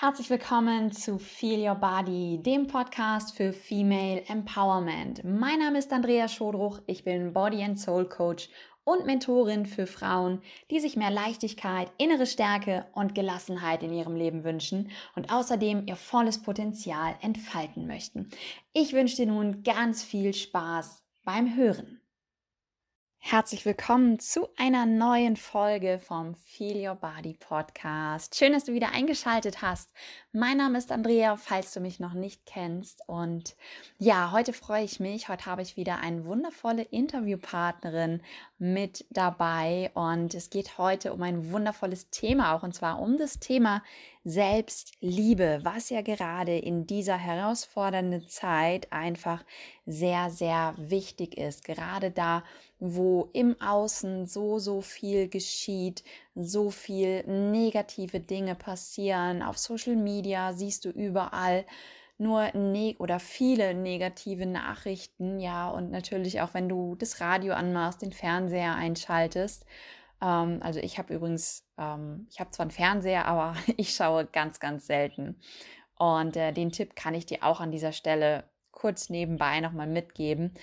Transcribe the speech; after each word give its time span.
Herzlich 0.00 0.30
willkommen 0.30 0.92
zu 0.92 1.18
Feel 1.18 1.68
Your 1.68 1.74
Body, 1.74 2.40
dem 2.40 2.68
Podcast 2.68 3.36
für 3.36 3.52
Female 3.52 4.22
Empowerment. 4.28 5.24
Mein 5.24 5.58
Name 5.58 5.76
ist 5.80 5.92
Andrea 5.92 6.28
Schodruch, 6.28 6.80
ich 6.86 7.02
bin 7.02 7.32
Body 7.32 7.64
and 7.64 7.80
Soul 7.80 8.08
Coach 8.08 8.48
und 8.84 9.06
Mentorin 9.06 9.66
für 9.66 9.88
Frauen, 9.88 10.40
die 10.70 10.78
sich 10.78 10.94
mehr 10.94 11.10
Leichtigkeit, 11.10 11.90
innere 11.98 12.26
Stärke 12.26 12.86
und 12.92 13.16
Gelassenheit 13.16 13.82
in 13.82 13.92
ihrem 13.92 14.14
Leben 14.14 14.44
wünschen 14.44 14.92
und 15.16 15.32
außerdem 15.32 15.88
ihr 15.88 15.96
volles 15.96 16.44
Potenzial 16.44 17.16
entfalten 17.20 17.88
möchten. 17.88 18.30
Ich 18.72 18.92
wünsche 18.92 19.16
dir 19.16 19.26
nun 19.26 19.64
ganz 19.64 20.04
viel 20.04 20.32
Spaß 20.32 21.02
beim 21.24 21.56
Hören. 21.56 22.00
Herzlich 23.20 23.66
willkommen 23.66 24.20
zu 24.20 24.48
einer 24.56 24.86
neuen 24.86 25.36
Folge 25.36 25.98
vom 25.98 26.34
Feel 26.46 26.88
Your 26.88 26.94
Body 26.94 27.34
Podcast. 27.34 28.36
Schön, 28.36 28.52
dass 28.54 28.64
du 28.64 28.72
wieder 28.72 28.92
eingeschaltet 28.92 29.60
hast. 29.60 29.90
Mein 30.32 30.56
Name 30.56 30.78
ist 30.78 30.90
Andrea, 30.90 31.36
falls 31.36 31.74
du 31.74 31.80
mich 31.80 32.00
noch 32.00 32.14
nicht 32.14 32.46
kennst. 32.46 33.02
Und 33.06 33.54
ja, 33.98 34.32
heute 34.32 34.54
freue 34.54 34.84
ich 34.84 34.98
mich. 34.98 35.28
Heute 35.28 35.44
habe 35.44 35.60
ich 35.60 35.76
wieder 35.76 35.98
eine 35.98 36.24
wundervolle 36.24 36.82
Interviewpartnerin 36.84 38.22
mit 38.56 39.04
dabei. 39.10 39.90
Und 39.92 40.32
es 40.32 40.48
geht 40.48 40.78
heute 40.78 41.12
um 41.12 41.20
ein 41.20 41.52
wundervolles 41.52 42.08
Thema 42.08 42.54
auch, 42.54 42.62
und 42.62 42.74
zwar 42.74 42.98
um 42.98 43.18
das 43.18 43.40
Thema 43.40 43.82
Selbstliebe, 44.24 45.60
was 45.64 45.90
ja 45.90 46.02
gerade 46.02 46.56
in 46.56 46.86
dieser 46.86 47.16
herausfordernden 47.16 48.28
Zeit 48.28 48.92
einfach 48.92 49.44
sehr, 49.86 50.30
sehr 50.30 50.74
wichtig 50.76 51.36
ist. 51.36 51.64
Gerade 51.64 52.10
da, 52.10 52.42
wo 52.80 53.28
im 53.32 53.60
Außen 53.60 54.26
so, 54.26 54.58
so 54.58 54.80
viel 54.80 55.28
geschieht, 55.28 56.04
so 56.34 56.70
viel 56.70 57.24
negative 57.26 58.20
Dinge 58.20 58.54
passieren. 58.54 59.42
Auf 59.42 59.58
Social 59.58 59.96
Media 59.96 60.52
siehst 60.52 60.84
du 60.84 60.90
überall 60.90 61.64
nur 62.18 62.50
ne 62.54 62.96
oder 62.98 63.20
viele 63.20 63.74
negative 63.74 64.46
Nachrichten, 64.46 65.38
ja, 65.38 65.68
und 65.70 65.90
natürlich 65.90 66.40
auch 66.40 66.52
wenn 66.52 66.68
du 66.68 66.96
das 66.96 67.20
Radio 67.20 67.54
anmachst, 67.54 68.02
den 68.02 68.12
Fernseher 68.12 68.74
einschaltest 68.74 69.64
ähm, 70.20 70.60
also 70.62 70.80
ich 70.80 70.98
habe 70.98 71.14
übrigens, 71.14 71.64
ähm, 71.78 72.26
ich 72.30 72.40
habe 72.40 72.50
zwar 72.50 72.64
einen 72.64 72.70
Fernseher, 72.70 73.26
aber 73.26 73.54
ich 73.76 73.94
schaue 73.94 74.26
ganz, 74.26 74.60
ganz 74.60 74.86
selten. 74.86 75.40
Und 75.96 76.36
äh, 76.36 76.52
den 76.52 76.72
Tipp 76.72 76.96
kann 76.96 77.14
ich 77.14 77.26
dir 77.26 77.42
auch 77.42 77.60
an 77.60 77.72
dieser 77.72 77.92
Stelle 77.92 78.44
kurz 78.70 79.10
nebenbei 79.10 79.60
nochmal 79.60 79.88
mitgeben. 79.88 80.54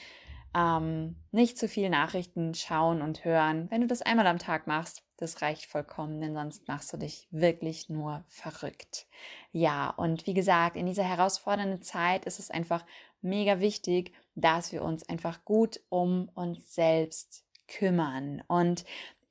Ähm, 0.56 1.17
nicht 1.31 1.58
zu 1.58 1.67
viel 1.67 1.89
Nachrichten 1.89 2.53
schauen 2.53 3.02
und 3.02 3.25
hören. 3.25 3.70
Wenn 3.70 3.81
du 3.81 3.88
das 3.88 4.02
einmal 4.02 4.25
am 4.28 4.39
Tag 4.39 4.67
machst, 4.67 5.03
das 5.17 5.42
reicht 5.42 5.66
vollkommen, 5.66 6.22
denn 6.22 6.34
sonst 6.34 6.67
machst 6.67 6.94
du 6.94 6.98
dich 6.98 7.28
wirklich 7.30 7.89
nur 7.89 8.23
verrückt. 8.30 9.06
Ja, 9.52 9.89
und 9.89 10.26
wie 10.28 10.33
gesagt, 10.33 10.78
in 10.78 10.86
dieser 10.86 11.03
herausfordernden 11.03 11.81
Zeit 11.81 12.26
ist 12.26 12.39
es 12.39 12.52
einfach 12.52 12.86
mega 13.22 13.59
wichtig, 13.59 14.14
dass 14.36 14.72
wir 14.72 14.81
uns 14.81 15.08
einfach 15.09 15.44
gut 15.44 15.81
um 15.89 16.30
uns 16.36 16.73
selbst 16.73 17.44
kümmern. 17.67 18.42
Und 18.48 18.86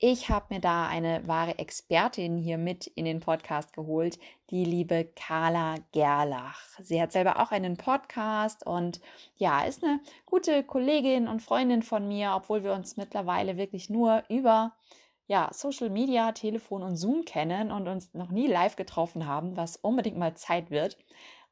ich 0.06 0.28
habe 0.28 0.44
mir 0.50 0.60
da 0.60 0.86
eine 0.86 1.26
wahre 1.26 1.58
Expertin 1.58 2.36
hier 2.36 2.58
mit 2.58 2.86
in 2.88 3.06
den 3.06 3.20
Podcast 3.20 3.72
geholt, 3.72 4.18
die 4.50 4.66
liebe 4.66 5.08
Carla 5.16 5.76
Gerlach. 5.92 6.60
Sie 6.82 7.00
hat 7.00 7.10
selber 7.10 7.40
auch 7.40 7.52
einen 7.52 7.78
Podcast 7.78 8.66
und 8.66 9.00
ja, 9.36 9.64
ist 9.64 9.82
eine 9.82 10.00
gute 10.26 10.62
Kollegin 10.62 11.26
und 11.26 11.40
Freundin 11.40 11.82
von 11.82 12.06
mir, 12.06 12.34
obwohl 12.36 12.62
wir 12.62 12.74
uns 12.74 12.98
mittlerweile 12.98 13.56
wirklich 13.56 13.88
nur 13.88 14.22
über 14.28 14.74
ja, 15.26 15.48
Social 15.54 15.88
Media, 15.88 16.32
Telefon 16.32 16.82
und 16.82 16.96
Zoom 16.96 17.24
kennen 17.24 17.72
und 17.72 17.88
uns 17.88 18.12
noch 18.12 18.30
nie 18.30 18.46
live 18.46 18.76
getroffen 18.76 19.26
haben, 19.26 19.56
was 19.56 19.78
unbedingt 19.78 20.18
mal 20.18 20.34
Zeit 20.34 20.70
wird. 20.70 20.98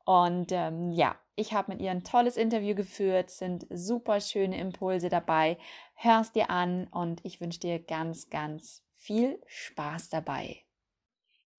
Und 0.05 0.53
ähm, 0.53 0.91
ja, 0.93 1.17
ich 1.37 1.53
habe 1.53 1.73
mit 1.73 1.81
ihr 1.81 1.91
ein 1.91 2.05
tolles 2.05 2.37
Interview 2.37 2.75
geführt, 2.75 3.31
sind 3.31 3.67
super 3.71 4.21
schöne 4.21 4.59
Impulse 4.59 5.09
dabei. 5.09 5.59
Hörst 5.95 6.35
dir 6.35 6.51
an 6.51 6.89
und 6.89 7.25
ich 7.25 7.41
wünsche 7.41 7.61
dir 7.61 7.79
ganz, 7.79 8.29
ganz 8.29 8.83
viel 8.97 9.41
Spaß 9.47 10.11
dabei. 10.11 10.63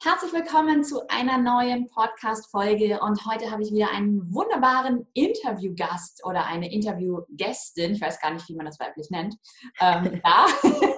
Herzlich 0.03 0.34
willkommen 0.34 0.84
zu 0.84 1.07
einer 1.07 1.38
neuen 1.38 1.88
Podcast-Folge 1.88 3.00
und 3.00 3.25
heute 3.25 3.50
habe 3.50 3.63
ich 3.63 3.72
wieder 3.72 3.90
einen 3.90 4.34
wunderbaren 4.34 5.07
Interviewgast 5.13 6.25
oder 6.25 6.46
eine 6.46 6.69
Interviewgästin, 6.73 7.94
ich 7.94 8.01
weiß 8.01 8.19
gar 8.19 8.31
nicht, 8.31 8.50
wie 8.50 8.56
man 8.56 8.66
das 8.66 8.81
weiblich 8.81 9.09
nennt, 9.12 9.38
ähm, 9.79 10.19
da. 10.22 10.47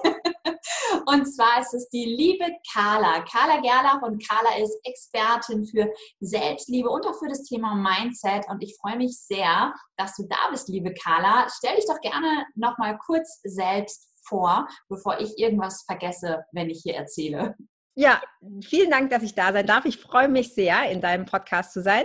Und 1.08 1.24
zwar 1.26 1.60
ist 1.60 1.72
es 1.72 1.88
die 1.88 2.04
liebe 2.04 2.44
Carla. 2.72 3.24
Carla 3.30 3.60
Gerlach 3.60 4.02
und 4.02 4.26
Carla 4.26 4.56
ist 4.60 4.76
Expertin 4.82 5.64
für 5.64 5.88
Selbstliebe 6.18 6.88
und 6.88 7.06
auch 7.06 7.16
für 7.18 7.28
das 7.28 7.44
Thema 7.44 7.76
Mindset. 7.76 8.44
Und 8.48 8.60
ich 8.62 8.76
freue 8.80 8.96
mich 8.96 9.16
sehr, 9.16 9.72
dass 9.96 10.16
du 10.16 10.26
da 10.28 10.50
bist, 10.50 10.68
liebe 10.68 10.92
Carla. 10.94 11.46
Stell 11.56 11.76
dich 11.76 11.86
doch 11.86 12.00
gerne 12.00 12.46
nochmal 12.56 12.98
kurz 12.98 13.40
selbst 13.44 14.10
vor, 14.28 14.66
bevor 14.88 15.20
ich 15.20 15.38
irgendwas 15.38 15.84
vergesse, 15.86 16.44
wenn 16.50 16.70
ich 16.70 16.80
hier 16.82 16.96
erzähle. 16.96 17.54
Ja, 17.94 18.20
vielen 18.64 18.90
Dank, 18.90 19.10
dass 19.10 19.22
ich 19.22 19.34
da 19.34 19.52
sein 19.52 19.66
darf. 19.66 19.84
Ich 19.84 19.98
freue 19.98 20.28
mich 20.28 20.54
sehr, 20.54 20.90
in 20.90 21.00
deinem 21.00 21.24
Podcast 21.24 21.72
zu 21.72 21.82
sein. 21.82 22.04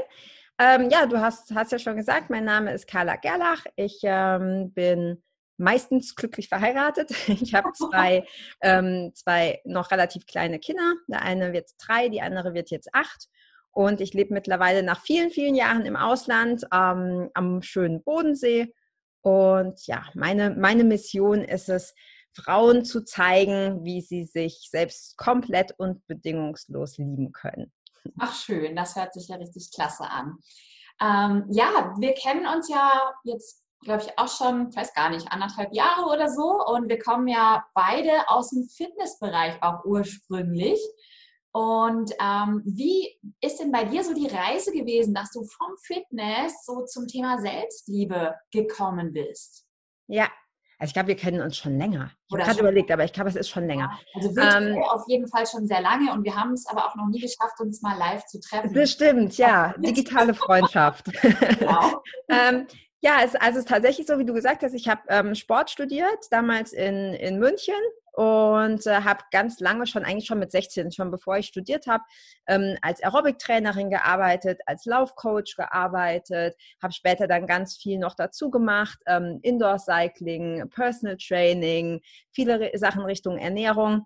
Ähm, 0.59 0.89
ja, 0.91 1.07
du 1.07 1.19
hast, 1.19 1.55
hast 1.55 1.71
ja 1.71 1.79
schon 1.79 1.95
gesagt, 1.95 2.29
mein 2.29 2.45
Name 2.45 2.71
ist 2.71 2.87
Carla 2.87 3.15
Gerlach. 3.15 3.65
Ich 3.75 3.99
ähm, 4.03 4.71
bin 4.73 5.23
meistens 5.61 6.15
glücklich 6.15 6.49
verheiratet. 6.49 7.11
Ich 7.41 7.53
habe 7.53 7.71
zwei, 7.73 8.25
ähm, 8.61 9.11
zwei 9.13 9.61
noch 9.63 9.91
relativ 9.91 10.25
kleine 10.25 10.59
Kinder. 10.59 10.95
Der 11.07 11.21
eine 11.21 11.53
wird 11.53 11.69
drei, 11.77 12.09
die 12.09 12.21
andere 12.21 12.53
wird 12.53 12.71
jetzt 12.71 12.93
acht. 12.93 13.27
Und 13.71 14.01
ich 14.01 14.13
lebe 14.13 14.33
mittlerweile 14.33 14.83
nach 14.83 15.01
vielen, 15.01 15.29
vielen 15.29 15.55
Jahren 15.55 15.85
im 15.85 15.95
Ausland 15.95 16.65
ähm, 16.73 17.29
am 17.33 17.61
schönen 17.61 18.03
Bodensee. 18.03 18.73
Und 19.21 19.85
ja, 19.87 20.03
meine, 20.13 20.49
meine 20.51 20.83
Mission 20.83 21.43
ist 21.43 21.69
es, 21.69 21.93
Frauen 22.33 22.85
zu 22.85 23.03
zeigen, 23.03 23.83
wie 23.83 24.01
sie 24.01 24.23
sich 24.23 24.69
selbst 24.69 25.17
komplett 25.17 25.73
und 25.77 26.05
bedingungslos 26.07 26.97
lieben 26.97 27.33
können. 27.33 27.73
Ach 28.19 28.33
schön, 28.33 28.75
das 28.75 28.95
hört 28.95 29.13
sich 29.13 29.27
ja 29.27 29.35
richtig 29.35 29.69
klasse 29.73 30.05
an. 30.05 30.37
Ähm, 31.01 31.45
ja, 31.49 31.93
wir 31.99 32.13
kennen 32.13 32.47
uns 32.47 32.69
ja 32.69 33.13
jetzt 33.23 33.63
glaube 33.83 34.03
ich, 34.03 34.17
auch 34.17 34.27
schon, 34.27 34.69
ich 34.69 34.75
weiß 34.75 34.93
gar 34.93 35.09
nicht, 35.09 35.31
anderthalb 35.31 35.73
Jahre 35.73 36.05
oder 36.05 36.29
so. 36.29 36.63
Und 36.65 36.89
wir 36.89 36.99
kommen 36.99 37.27
ja 37.27 37.65
beide 37.73 38.29
aus 38.29 38.49
dem 38.49 38.67
Fitnessbereich 38.67 39.61
auch 39.61 39.85
ursprünglich. 39.85 40.79
Und 41.53 42.11
ähm, 42.21 42.61
wie 42.65 43.19
ist 43.41 43.59
denn 43.59 43.71
bei 43.71 43.83
dir 43.83 44.03
so 44.03 44.13
die 44.13 44.27
Reise 44.27 44.71
gewesen, 44.71 45.13
dass 45.13 45.31
du 45.31 45.43
vom 45.43 45.75
Fitness 45.83 46.65
so 46.65 46.85
zum 46.85 47.07
Thema 47.07 47.39
Selbstliebe 47.39 48.35
gekommen 48.51 49.11
bist? 49.11 49.65
Ja, 50.07 50.29
also 50.81 50.89
ich 50.89 50.93
glaube, 50.93 51.09
wir 51.09 51.15
kennen 51.15 51.41
uns 51.41 51.57
schon 51.57 51.77
länger. 51.77 52.09
Ich 52.27 52.33
habe 52.33 52.43
gerade 52.43 52.59
überlegt, 52.59 52.89
aber 52.89 53.03
ich 53.03 53.13
glaube, 53.13 53.29
es 53.29 53.35
ist 53.35 53.49
schon 53.49 53.67
länger. 53.67 53.91
Also 54.15 54.35
ähm, 54.35 54.81
auf 54.81 55.03
jeden 55.07 55.27
Fall 55.27 55.45
schon 55.45 55.67
sehr 55.67 55.79
lange 55.79 56.11
und 56.11 56.23
wir 56.23 56.35
haben 56.35 56.53
es 56.53 56.65
aber 56.65 56.87
auch 56.87 56.95
noch 56.95 57.07
nie 57.07 57.19
geschafft, 57.19 57.59
uns 57.59 57.83
mal 57.83 57.95
live 57.99 58.25
zu 58.25 58.39
treffen. 58.39 58.73
Das 58.73 58.89
stimmt, 58.89 59.37
ja. 59.37 59.75
Digitale 59.77 60.33
Freundschaft. 60.33 61.05
Genau. 61.21 62.01
ähm, 62.29 62.65
ja, 63.01 63.21
es, 63.23 63.35
also 63.35 63.57
es 63.57 63.65
ist 63.65 63.69
tatsächlich 63.69 64.05
so, 64.05 64.19
wie 64.19 64.25
du 64.25 64.33
gesagt 64.33 64.61
hast, 64.61 64.73
ich 64.73 64.87
habe 64.87 65.01
ähm, 65.09 65.33
Sport 65.33 65.71
studiert, 65.71 66.27
damals 66.29 66.71
in, 66.71 67.13
in 67.15 67.39
München 67.39 67.73
und 68.13 68.85
äh, 68.85 69.01
habe 69.01 69.23
ganz 69.31 69.59
lange 69.59 69.87
schon, 69.87 70.05
eigentlich 70.05 70.27
schon 70.27 70.37
mit 70.37 70.51
16, 70.51 70.91
schon 70.91 71.09
bevor 71.09 71.37
ich 71.37 71.47
studiert 71.47 71.87
habe, 71.87 72.03
ähm, 72.45 72.77
als 72.83 73.01
Aerobic-Trainerin 73.01 73.89
gearbeitet, 73.89 74.59
als 74.67 74.85
Laufcoach 74.85 75.55
gearbeitet, 75.55 76.55
habe 76.81 76.93
später 76.93 77.27
dann 77.27 77.47
ganz 77.47 77.75
viel 77.75 77.97
noch 77.97 78.13
dazu 78.13 78.51
gemacht, 78.51 78.99
ähm, 79.07 79.39
Indoor-Cycling, 79.41 80.69
Personal 80.69 81.17
Training, 81.17 82.01
viele 82.31 82.69
Sachen 82.77 83.03
Richtung 83.03 83.37
Ernährung 83.39 84.05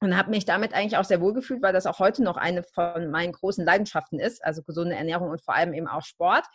und 0.00 0.16
habe 0.16 0.30
mich 0.30 0.44
damit 0.44 0.72
eigentlich 0.72 0.98
auch 0.98 1.04
sehr 1.04 1.20
wohl 1.20 1.34
gefühlt, 1.34 1.62
weil 1.62 1.72
das 1.72 1.86
auch 1.86 1.98
heute 1.98 2.22
noch 2.22 2.36
eine 2.36 2.62
von 2.62 3.10
meinen 3.10 3.32
großen 3.32 3.64
Leidenschaften 3.64 4.20
ist, 4.20 4.44
also 4.44 4.62
gesunde 4.62 4.94
Ernährung 4.94 5.30
und 5.30 5.42
vor 5.42 5.54
allem 5.54 5.74
eben 5.74 5.88
auch 5.88 6.04
Sport 6.04 6.46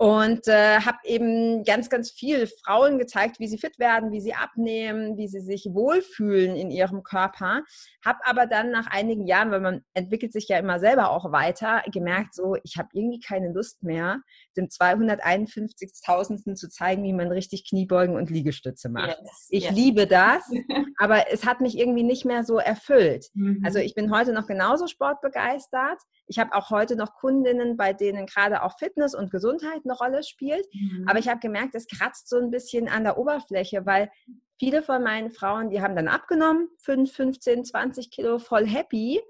und 0.00 0.48
äh, 0.48 0.80
habe 0.80 0.96
eben 1.04 1.62
ganz, 1.62 1.90
ganz 1.90 2.10
viel 2.10 2.46
Frauen 2.64 2.98
gezeigt, 2.98 3.38
wie 3.38 3.48
sie 3.48 3.58
fit 3.58 3.78
werden, 3.78 4.12
wie 4.12 4.22
sie 4.22 4.32
abnehmen, 4.32 5.18
wie 5.18 5.28
sie 5.28 5.42
sich 5.42 5.66
wohlfühlen 5.74 6.56
in 6.56 6.70
ihrem 6.70 7.02
Körper. 7.02 7.64
Habe 8.02 8.18
aber 8.24 8.46
dann 8.46 8.70
nach 8.70 8.86
einigen 8.86 9.26
Jahren, 9.26 9.50
weil 9.50 9.60
man 9.60 9.82
entwickelt 9.92 10.32
sich 10.32 10.48
ja 10.48 10.56
immer 10.56 10.80
selber 10.80 11.10
auch 11.10 11.32
weiter, 11.32 11.82
gemerkt, 11.92 12.34
so 12.34 12.56
ich 12.64 12.78
habe 12.78 12.88
irgendwie 12.94 13.20
keine 13.20 13.52
Lust 13.52 13.82
mehr, 13.82 14.22
dem 14.56 14.68
251.000. 14.68 16.54
zu 16.54 16.70
zeigen, 16.70 17.04
wie 17.04 17.12
man 17.12 17.30
richtig 17.30 17.68
Kniebeugen 17.68 18.16
und 18.16 18.30
Liegestütze 18.30 18.88
macht. 18.88 19.18
Yes, 19.20 19.48
ich 19.50 19.64
yes. 19.64 19.74
liebe 19.74 20.06
das, 20.06 20.50
aber 20.98 21.30
es 21.30 21.44
hat 21.44 21.60
mich 21.60 21.76
irgendwie 21.76 22.04
nicht 22.04 22.24
mehr 22.24 22.42
so 22.42 22.56
erfüllt. 22.56 23.26
Mhm. 23.34 23.60
Also 23.66 23.80
ich 23.80 23.94
bin 23.94 24.10
heute 24.10 24.32
noch 24.32 24.46
genauso 24.46 24.86
sportbegeistert. 24.86 26.00
Ich 26.30 26.38
habe 26.38 26.54
auch 26.54 26.70
heute 26.70 26.94
noch 26.94 27.14
Kundinnen, 27.14 27.76
bei 27.76 27.92
denen 27.92 28.24
gerade 28.26 28.62
auch 28.62 28.78
Fitness 28.78 29.16
und 29.16 29.32
Gesundheit 29.32 29.80
eine 29.84 29.94
Rolle 29.94 30.22
spielt. 30.22 30.64
Mhm. 30.72 31.04
Aber 31.08 31.18
ich 31.18 31.28
habe 31.28 31.40
gemerkt, 31.40 31.74
es 31.74 31.88
kratzt 31.88 32.28
so 32.28 32.38
ein 32.38 32.52
bisschen 32.52 32.88
an 32.88 33.02
der 33.02 33.18
Oberfläche, 33.18 33.84
weil 33.84 34.12
viele 34.56 34.82
von 34.82 35.02
meinen 35.02 35.32
Frauen, 35.32 35.70
die 35.70 35.82
haben 35.82 35.96
dann 35.96 36.06
abgenommen, 36.06 36.68
5, 36.78 37.12
15, 37.12 37.64
20 37.64 38.10
Kilo, 38.12 38.38
voll 38.38 38.64
happy. 38.64 39.20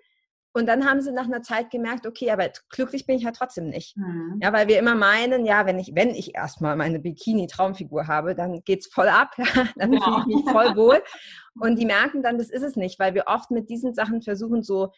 Und 0.52 0.66
dann 0.66 0.84
haben 0.84 1.00
sie 1.00 1.12
nach 1.12 1.24
einer 1.24 1.42
Zeit 1.42 1.70
gemerkt, 1.70 2.06
okay, 2.06 2.30
aber 2.32 2.50
glücklich 2.68 3.06
bin 3.06 3.16
ich 3.16 3.22
ja 3.22 3.30
trotzdem 3.30 3.68
nicht. 3.68 3.96
Mhm. 3.96 4.40
Ja, 4.42 4.52
weil 4.52 4.68
wir 4.68 4.78
immer 4.78 4.96
meinen, 4.96 5.46
ja, 5.46 5.64
wenn 5.64 5.78
ich, 5.78 5.92
wenn 5.94 6.10
ich 6.10 6.34
erstmal 6.34 6.76
meine 6.76 6.98
Bikini-Traumfigur 6.98 8.08
habe, 8.08 8.34
dann 8.34 8.60
geht's 8.64 8.88
voll 8.88 9.08
ab, 9.08 9.30
ja, 9.38 9.68
dann 9.76 9.92
ja. 9.94 10.00
fühle 10.02 10.18
ich 10.18 10.26
mich 10.26 10.50
voll 10.50 10.76
wohl. 10.76 11.02
Und 11.60 11.78
die 11.78 11.86
merken 11.86 12.22
dann, 12.22 12.36
das 12.36 12.50
ist 12.50 12.62
es 12.62 12.76
nicht, 12.76 12.98
weil 12.98 13.14
wir 13.14 13.24
oft 13.28 13.50
mit 13.50 13.70
diesen 13.70 13.94
Sachen 13.94 14.20
versuchen, 14.20 14.62
so 14.62 14.92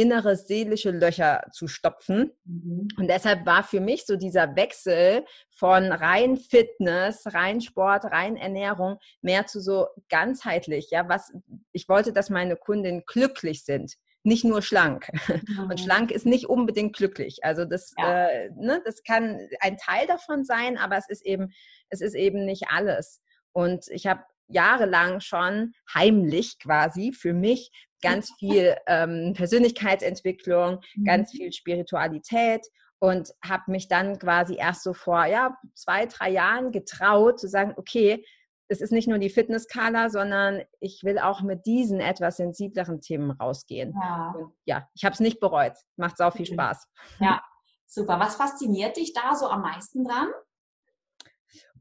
innere 0.00 0.34
seelische 0.34 0.90
Löcher 0.90 1.42
zu 1.52 1.68
stopfen. 1.68 2.32
Mhm. 2.44 2.88
Und 2.96 3.08
deshalb 3.08 3.44
war 3.44 3.62
für 3.62 3.80
mich 3.80 4.06
so 4.06 4.16
dieser 4.16 4.56
Wechsel 4.56 5.26
von 5.50 5.92
rein 5.92 6.38
Fitness, 6.38 7.24
rein 7.26 7.60
Sport, 7.60 8.06
rein 8.06 8.38
Ernährung 8.38 8.96
mehr 9.20 9.46
zu 9.46 9.60
so 9.60 9.88
ganzheitlich. 10.08 10.88
Ja, 10.90 11.06
was 11.10 11.32
ich 11.72 11.86
wollte, 11.86 12.14
dass 12.14 12.30
meine 12.30 12.56
Kundinnen 12.56 13.02
glücklich 13.06 13.64
sind 13.64 13.96
nicht 14.22 14.44
nur 14.44 14.60
schlank. 14.60 15.08
Mhm. 15.28 15.70
Und 15.70 15.80
schlank 15.80 16.10
ist 16.10 16.26
nicht 16.26 16.46
unbedingt 16.46 16.94
glücklich. 16.94 17.42
Also 17.42 17.64
das, 17.64 17.94
ja. 17.98 18.28
äh, 18.28 18.50
ne, 18.54 18.82
das 18.84 19.02
kann 19.02 19.48
ein 19.60 19.78
Teil 19.78 20.06
davon 20.06 20.44
sein, 20.44 20.76
aber 20.76 20.98
es 20.98 21.08
ist 21.08 21.24
eben, 21.24 21.52
es 21.88 22.02
ist 22.02 22.14
eben 22.14 22.44
nicht 22.44 22.64
alles. 22.68 23.22
Und 23.52 23.88
ich 23.88 24.06
habe 24.06 24.22
jahrelang 24.50 25.20
schon 25.20 25.72
heimlich 25.94 26.58
quasi 26.58 27.12
für 27.12 27.32
mich 27.32 27.70
ganz 28.02 28.32
viel 28.38 28.76
ähm, 28.86 29.34
Persönlichkeitsentwicklung, 29.34 30.80
mhm. 30.94 31.04
ganz 31.04 31.32
viel 31.32 31.52
Spiritualität 31.52 32.66
und 32.98 33.32
habe 33.44 33.64
mich 33.68 33.88
dann 33.88 34.18
quasi 34.18 34.56
erst 34.56 34.82
so 34.82 34.92
vor 34.92 35.24
ja, 35.24 35.56
zwei, 35.74 36.06
drei 36.06 36.30
Jahren 36.30 36.72
getraut 36.72 37.40
zu 37.40 37.48
sagen, 37.48 37.74
okay, 37.76 38.24
es 38.68 38.80
ist 38.80 38.92
nicht 38.92 39.08
nur 39.08 39.18
die 39.18 39.30
Fitnesskala, 39.30 40.10
sondern 40.10 40.62
ich 40.78 41.02
will 41.02 41.18
auch 41.18 41.42
mit 41.42 41.66
diesen 41.66 42.00
etwas 42.00 42.36
sensibleren 42.36 43.00
Themen 43.00 43.32
rausgehen. 43.32 43.94
Ja, 44.00 44.34
und 44.36 44.52
ja 44.64 44.88
ich 44.94 45.04
habe 45.04 45.12
es 45.12 45.20
nicht 45.20 45.40
bereut. 45.40 45.72
Macht 45.96 46.16
sau 46.16 46.30
viel 46.30 46.46
Spaß. 46.46 46.86
Ja, 47.18 47.42
super. 47.86 48.20
Was 48.20 48.36
fasziniert 48.36 48.96
dich 48.96 49.12
da 49.12 49.34
so 49.34 49.48
am 49.48 49.62
meisten 49.62 50.04
dran? 50.04 50.28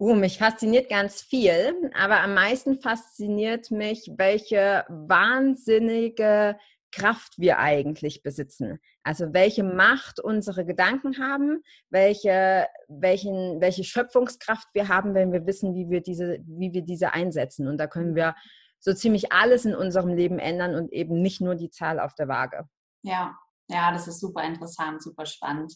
Uh, 0.02 0.16
mich 0.16 0.38
fasziniert 0.38 0.90
ganz 0.90 1.22
viel, 1.22 1.92
aber 1.94 2.22
am 2.22 2.34
meisten 2.34 2.80
fasziniert 2.80 3.70
mich, 3.70 4.10
welche 4.16 4.86
wahnsinnige 4.88 6.58
Kraft 6.94 7.34
wir 7.38 7.60
eigentlich 7.60 8.24
besitzen. 8.24 8.80
Also 9.04 9.34
welche 9.34 9.66
Macht 9.66 10.22
unsere 10.22 10.66
Gedanken 10.66 11.20
haben, 11.20 11.62
welche, 11.90 12.68
welchen, 12.88 13.60
welche 13.60 13.84
Schöpfungskraft 13.84 14.70
wir 14.74 14.88
haben, 14.88 15.14
wenn 15.16 15.34
wir 15.34 15.46
wissen, 15.46 15.76
wie 15.76 15.90
wir, 15.90 16.02
diese, 16.02 16.40
wie 16.48 16.72
wir 16.72 16.82
diese 16.82 17.14
einsetzen. 17.14 17.68
Und 17.68 17.78
da 17.78 17.88
können 17.88 18.16
wir 18.16 18.36
so 18.80 18.94
ziemlich 18.94 19.34
alles 19.34 19.66
in 19.66 19.76
unserem 19.76 20.16
Leben 20.16 20.40
ändern 20.40 20.76
und 20.76 20.94
eben 20.94 21.22
nicht 21.22 21.42
nur 21.42 21.56
die 21.56 21.72
Zahl 21.72 22.00
auf 22.00 22.16
der 22.16 22.30
Waage. 22.30 22.70
Ja, 23.02 23.38
ja, 23.68 23.92
das 23.92 24.08
ist 24.08 24.22
super 24.22 24.44
interessant, 24.44 25.04
super 25.04 25.26
spannend. 25.26 25.74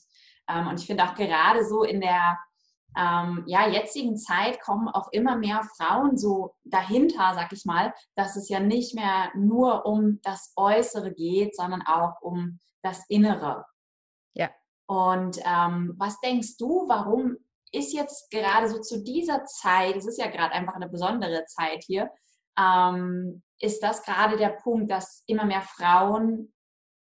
Ähm, 0.49 0.67
und 0.67 0.79
ich 0.79 0.87
finde 0.87 1.03
auch 1.03 1.13
gerade 1.13 1.65
so 1.65 1.83
in 1.83 1.99
der 1.99 2.37
ähm, 2.97 3.43
ja, 3.47 3.67
jetzigen 3.67 4.17
Zeit 4.17 4.61
kommen 4.61 4.87
auch 4.87 5.11
immer 5.11 5.35
mehr 5.35 5.63
Frauen 5.77 6.17
so 6.17 6.55
dahinter, 6.63 7.33
sag 7.35 7.51
ich 7.51 7.65
mal, 7.65 7.93
dass 8.15 8.35
es 8.35 8.49
ja 8.49 8.59
nicht 8.59 8.95
mehr 8.95 9.31
nur 9.35 9.85
um 9.85 10.19
das 10.23 10.53
Äußere 10.55 11.13
geht, 11.13 11.55
sondern 11.55 11.81
auch 11.81 12.21
um 12.21 12.59
das 12.81 13.03
Innere. 13.09 13.65
Ja. 14.33 14.49
Und 14.87 15.39
ähm, 15.45 15.95
was 15.97 16.19
denkst 16.19 16.57
du, 16.57 16.87
warum 16.87 17.37
ist 17.71 17.93
jetzt 17.93 18.29
gerade 18.29 18.69
so 18.69 18.79
zu 18.79 19.03
dieser 19.03 19.45
Zeit, 19.45 19.95
es 19.95 20.05
ist 20.05 20.19
ja 20.19 20.27
gerade 20.27 20.53
einfach 20.53 20.75
eine 20.75 20.89
besondere 20.89 21.45
Zeit 21.45 21.83
hier, 21.85 22.11
ähm, 22.59 23.41
ist 23.59 23.81
das 23.81 24.03
gerade 24.03 24.37
der 24.37 24.49
Punkt, 24.49 24.91
dass 24.91 25.23
immer 25.25 25.45
mehr 25.45 25.61
Frauen 25.61 26.53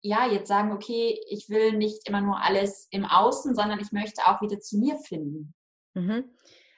ja 0.01 0.27
jetzt 0.27 0.47
sagen, 0.47 0.71
okay, 0.71 1.19
ich 1.29 1.49
will 1.49 1.73
nicht 1.73 2.07
immer 2.07 2.21
nur 2.21 2.41
alles 2.41 2.87
im 2.91 3.05
Außen, 3.05 3.55
sondern 3.55 3.79
ich 3.79 3.91
möchte 3.91 4.25
auch 4.25 4.41
wieder 4.41 4.59
zu 4.59 4.77
mir 4.77 4.97
finden. 4.97 5.53
Mhm. 5.95 6.25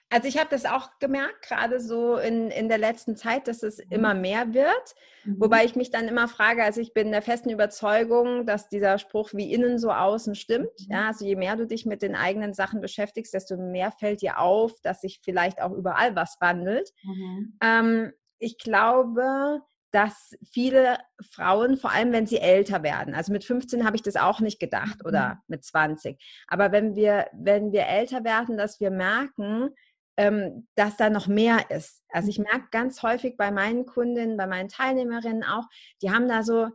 Also 0.09 0.29
ich 0.29 0.37
habe 0.37 0.49
das 0.49 0.65
auch 0.65 0.99
gemerkt, 0.99 1.41
gerade 1.41 1.81
so 1.81 2.15
in, 2.15 2.49
in 2.49 2.69
der 2.69 2.77
letzten 2.77 3.17
Zeit, 3.17 3.49
dass 3.49 3.61
es 3.61 3.77
mhm. 3.77 3.85
immer 3.89 4.13
mehr 4.13 4.53
wird. 4.53 4.95
Mhm. 5.25 5.41
Wobei 5.41 5.65
ich 5.65 5.75
mich 5.75 5.91
dann 5.91 6.07
immer 6.07 6.29
frage, 6.29 6.63
also 6.63 6.79
ich 6.79 6.93
bin 6.93 7.11
der 7.11 7.21
festen 7.21 7.49
Überzeugung, 7.49 8.45
dass 8.45 8.69
dieser 8.69 8.99
Spruch 8.99 9.31
wie 9.33 9.51
innen 9.51 9.79
so 9.79 9.91
außen 9.91 10.35
stimmt. 10.35 10.69
Mhm. 10.87 10.93
Ja, 10.93 11.07
also 11.07 11.25
je 11.25 11.35
mehr 11.35 11.57
du 11.57 11.67
dich 11.67 11.85
mit 11.85 12.01
den 12.01 12.15
eigenen 12.15 12.53
Sachen 12.53 12.79
beschäftigst, 12.79 13.33
desto 13.33 13.57
mehr 13.57 13.91
fällt 13.91 14.21
dir 14.21 14.39
auf, 14.39 14.79
dass 14.81 15.01
sich 15.01 15.19
vielleicht 15.23 15.61
auch 15.61 15.73
überall 15.73 16.15
was 16.15 16.37
wandelt. 16.39 16.93
Mhm. 17.03 17.57
Ähm, 17.61 18.13
ich 18.39 18.57
glaube, 18.57 19.61
dass 19.91 20.35
viele 20.51 20.97
Frauen, 21.31 21.77
vor 21.77 21.91
allem 21.91 22.11
wenn 22.11 22.27
sie 22.27 22.39
älter 22.39 22.83
werden, 22.83 23.15
also 23.15 23.31
mit 23.31 23.43
15 23.43 23.85
habe 23.85 23.95
ich 23.95 24.03
das 24.03 24.15
auch 24.15 24.39
nicht 24.39 24.59
gedacht 24.59 25.05
oder 25.05 25.35
mhm. 25.35 25.41
mit 25.47 25.63
20, 25.63 26.21
aber 26.47 26.71
wenn 26.71 26.95
wir, 26.95 27.27
wenn 27.33 27.71
wir 27.71 27.87
älter 27.87 28.23
werden, 28.23 28.57
dass 28.57 28.79
wir 28.79 28.91
merken, 28.91 29.69
ähm, 30.17 30.67
dass 30.75 30.97
da 30.97 31.09
noch 31.09 31.27
mehr 31.27 31.69
ist. 31.69 32.03
Also 32.09 32.29
ich 32.29 32.39
merke 32.39 32.67
ganz 32.71 33.03
häufig 33.03 33.37
bei 33.37 33.51
meinen 33.51 33.85
Kundinnen, 33.85 34.35
bei 34.35 34.47
meinen 34.47 34.67
Teilnehmerinnen 34.67 35.43
auch, 35.43 35.65
die 36.01 36.11
haben 36.11 36.27
da 36.27 36.43
so, 36.43 36.69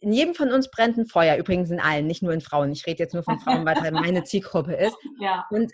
in 0.00 0.12
jedem 0.12 0.34
von 0.34 0.50
uns 0.50 0.70
brennt 0.70 0.96
ein 0.96 1.06
Feuer, 1.06 1.36
übrigens 1.36 1.70
in 1.70 1.80
allen, 1.80 2.06
nicht 2.06 2.22
nur 2.22 2.32
in 2.32 2.40
Frauen. 2.40 2.72
Ich 2.72 2.86
rede 2.86 3.02
jetzt 3.02 3.14
nur 3.14 3.24
von 3.24 3.40
Frauen, 3.40 3.66
weil 3.66 3.74
das 3.74 3.90
meine 3.90 4.24
Zielgruppe 4.24 4.74
ist. 4.74 4.96
Ja. 5.20 5.46
Und 5.50 5.72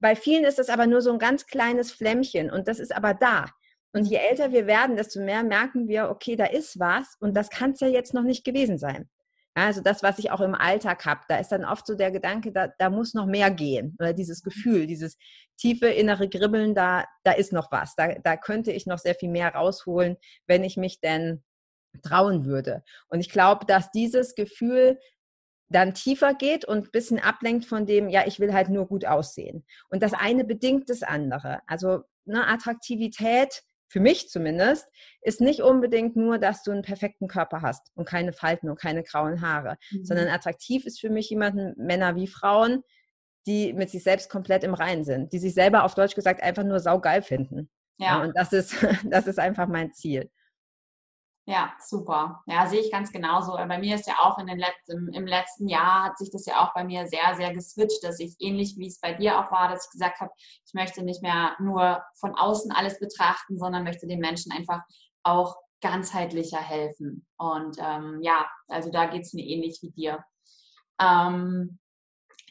bei 0.00 0.16
vielen 0.16 0.44
ist 0.44 0.58
das 0.58 0.68
aber 0.68 0.86
nur 0.86 1.00
so 1.00 1.12
ein 1.12 1.18
ganz 1.18 1.46
kleines 1.46 1.92
Flämmchen 1.92 2.50
und 2.50 2.68
das 2.68 2.78
ist 2.78 2.94
aber 2.94 3.14
da. 3.14 3.46
Und 3.94 4.06
je 4.06 4.16
älter 4.16 4.52
wir 4.52 4.66
werden, 4.66 4.96
desto 4.96 5.20
mehr 5.20 5.44
merken 5.44 5.86
wir, 5.86 6.10
okay, 6.10 6.34
da 6.34 6.46
ist 6.46 6.80
was 6.80 7.16
und 7.20 7.34
das 7.34 7.48
kann 7.48 7.72
es 7.72 7.80
ja 7.80 7.86
jetzt 7.86 8.12
noch 8.12 8.24
nicht 8.24 8.44
gewesen 8.44 8.76
sein. 8.76 9.08
Also 9.56 9.82
das, 9.82 10.02
was 10.02 10.18
ich 10.18 10.32
auch 10.32 10.40
im 10.40 10.56
Alltag 10.56 11.06
habe, 11.06 11.20
da 11.28 11.36
ist 11.36 11.50
dann 11.52 11.64
oft 11.64 11.86
so 11.86 11.94
der 11.94 12.10
Gedanke, 12.10 12.50
da, 12.50 12.68
da 12.76 12.90
muss 12.90 13.14
noch 13.14 13.26
mehr 13.26 13.52
gehen. 13.52 13.96
Oder 14.00 14.12
dieses. 14.12 14.42
Gefühl, 14.42 14.88
dieses 14.88 15.16
tiefe 15.56 15.86
innere 15.86 16.28
Kribbeln, 16.28 16.74
da, 16.74 17.04
da 17.22 17.32
ist 17.32 17.52
noch 17.52 17.70
was. 17.70 17.94
Da, 17.94 18.14
da 18.14 18.36
könnte 18.36 18.72
ich 18.72 18.86
noch 18.86 18.98
sehr 18.98 19.14
viel 19.14 19.30
mehr 19.30 19.54
rausholen, 19.54 20.16
wenn 20.48 20.64
ich 20.64 20.76
mich 20.76 21.00
denn 21.00 21.44
trauen 22.02 22.44
würde. 22.44 22.82
Und 23.06 23.20
ich 23.20 23.30
glaube, 23.30 23.64
dass 23.64 23.92
dieses 23.92 24.34
Gefühl 24.34 24.98
dann 25.68 25.94
tiefer 25.94 26.34
geht 26.34 26.64
und 26.64 26.86
ein 26.88 26.90
bisschen 26.90 27.20
ablenkt 27.20 27.64
von 27.64 27.86
dem, 27.86 28.08
ja, 28.08 28.26
ich 28.26 28.40
will 28.40 28.52
halt 28.52 28.70
nur 28.70 28.88
gut 28.88 29.06
aussehen. 29.06 29.64
Und 29.88 30.02
das 30.02 30.14
eine 30.14 30.44
bedingt 30.44 30.90
das 30.90 31.04
andere. 31.04 31.60
Also 31.68 32.02
eine 32.26 32.48
Attraktivität 32.48 33.62
für 33.88 34.00
mich 34.00 34.28
zumindest, 34.28 34.88
ist 35.20 35.40
nicht 35.40 35.60
unbedingt 35.60 36.16
nur, 36.16 36.38
dass 36.38 36.62
du 36.62 36.70
einen 36.70 36.82
perfekten 36.82 37.28
Körper 37.28 37.62
hast 37.62 37.90
und 37.94 38.08
keine 38.08 38.32
Falten 38.32 38.68
und 38.68 38.78
keine 38.78 39.02
grauen 39.02 39.40
Haare, 39.40 39.76
mhm. 39.90 40.04
sondern 40.04 40.28
attraktiv 40.28 40.84
ist 40.86 41.00
für 41.00 41.10
mich 41.10 41.30
jemanden, 41.30 41.74
Männer 41.76 42.16
wie 42.16 42.26
Frauen, 42.26 42.82
die 43.46 43.72
mit 43.72 43.90
sich 43.90 44.02
selbst 44.02 44.30
komplett 44.30 44.64
im 44.64 44.74
Reinen 44.74 45.04
sind, 45.04 45.32
die 45.32 45.38
sich 45.38 45.54
selber 45.54 45.84
auf 45.84 45.94
Deutsch 45.94 46.14
gesagt 46.14 46.42
einfach 46.42 46.64
nur 46.64 46.80
saugeil 46.80 47.22
finden. 47.22 47.70
Ja. 47.98 48.06
ja 48.06 48.22
und 48.22 48.36
das 48.36 48.52
ist, 48.52 48.74
das 49.10 49.26
ist 49.26 49.38
einfach 49.38 49.68
mein 49.68 49.92
Ziel. 49.92 50.30
Ja, 51.46 51.74
super. 51.78 52.42
Ja, 52.46 52.66
sehe 52.66 52.80
ich 52.80 52.90
ganz 52.90 53.12
genauso. 53.12 53.52
Bei 53.52 53.78
mir 53.78 53.96
ist 53.96 54.06
ja 54.06 54.14
auch 54.20 54.38
in 54.38 54.46
den 54.46 54.58
letzten, 54.58 55.12
im 55.12 55.26
letzten 55.26 55.68
Jahr 55.68 56.04
hat 56.04 56.16
sich 56.16 56.30
das 56.30 56.46
ja 56.46 56.62
auch 56.62 56.72
bei 56.72 56.84
mir 56.84 57.06
sehr, 57.06 57.36
sehr 57.36 57.52
geswitcht, 57.52 58.02
dass 58.02 58.18
ich 58.18 58.34
ähnlich 58.38 58.76
wie 58.78 58.86
es 58.86 58.98
bei 58.98 59.12
dir 59.12 59.38
auch 59.38 59.52
war, 59.52 59.68
dass 59.68 59.84
ich 59.84 59.90
gesagt 59.90 60.20
habe, 60.20 60.30
ich 60.38 60.72
möchte 60.72 61.02
nicht 61.02 61.20
mehr 61.20 61.54
nur 61.58 62.02
von 62.18 62.34
außen 62.34 62.72
alles 62.72 62.98
betrachten, 62.98 63.58
sondern 63.58 63.84
möchte 63.84 64.06
den 64.06 64.20
Menschen 64.20 64.52
einfach 64.52 64.80
auch 65.22 65.56
ganzheitlicher 65.82 66.60
helfen. 66.60 67.26
Und 67.36 67.76
ähm, 67.78 68.20
ja, 68.22 68.46
also 68.68 68.90
da 68.90 69.04
geht 69.04 69.22
es 69.22 69.34
mir 69.34 69.44
ähnlich 69.44 69.80
wie 69.82 69.90
dir. 69.90 70.24
Ähm, 70.98 71.78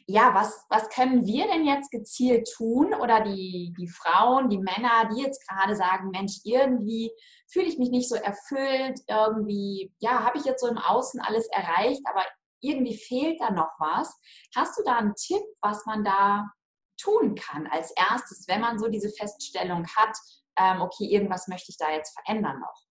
ja, 0.06 0.34
was, 0.34 0.66
was 0.68 0.88
können 0.90 1.24
wir 1.26 1.46
denn 1.46 1.64
jetzt 1.64 1.90
gezielt 1.90 2.48
tun 2.54 2.92
oder 2.94 3.22
die, 3.22 3.74
die 3.78 3.88
Frauen, 3.88 4.50
die 4.50 4.58
Männer, 4.58 5.08
die 5.10 5.22
jetzt 5.22 5.46
gerade 5.48 5.74
sagen, 5.74 6.10
Mensch, 6.10 6.40
irgendwie 6.44 7.10
fühle 7.50 7.66
ich 7.66 7.78
mich 7.78 7.90
nicht 7.90 8.08
so 8.08 8.16
erfüllt, 8.16 9.00
irgendwie, 9.08 9.94
ja, 10.00 10.22
habe 10.24 10.36
ich 10.36 10.44
jetzt 10.44 10.60
so 10.60 10.68
im 10.68 10.76
Außen 10.76 11.20
alles 11.20 11.46
erreicht, 11.48 12.02
aber 12.04 12.22
irgendwie 12.60 12.96
fehlt 12.96 13.40
da 13.40 13.50
noch 13.50 13.70
was. 13.78 14.14
Hast 14.54 14.78
du 14.78 14.82
da 14.84 14.96
einen 14.96 15.14
Tipp, 15.14 15.42
was 15.62 15.86
man 15.86 16.04
da 16.04 16.50
tun 16.98 17.34
kann 17.34 17.66
als 17.66 17.90
erstes, 17.96 18.46
wenn 18.46 18.60
man 18.60 18.78
so 18.78 18.88
diese 18.88 19.10
Feststellung 19.10 19.86
hat, 19.96 20.16
ähm, 20.58 20.82
okay, 20.82 21.06
irgendwas 21.06 21.48
möchte 21.48 21.70
ich 21.70 21.78
da 21.78 21.90
jetzt 21.90 22.14
verändern 22.20 22.60
noch? 22.60 22.83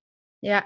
Ja, 0.44 0.66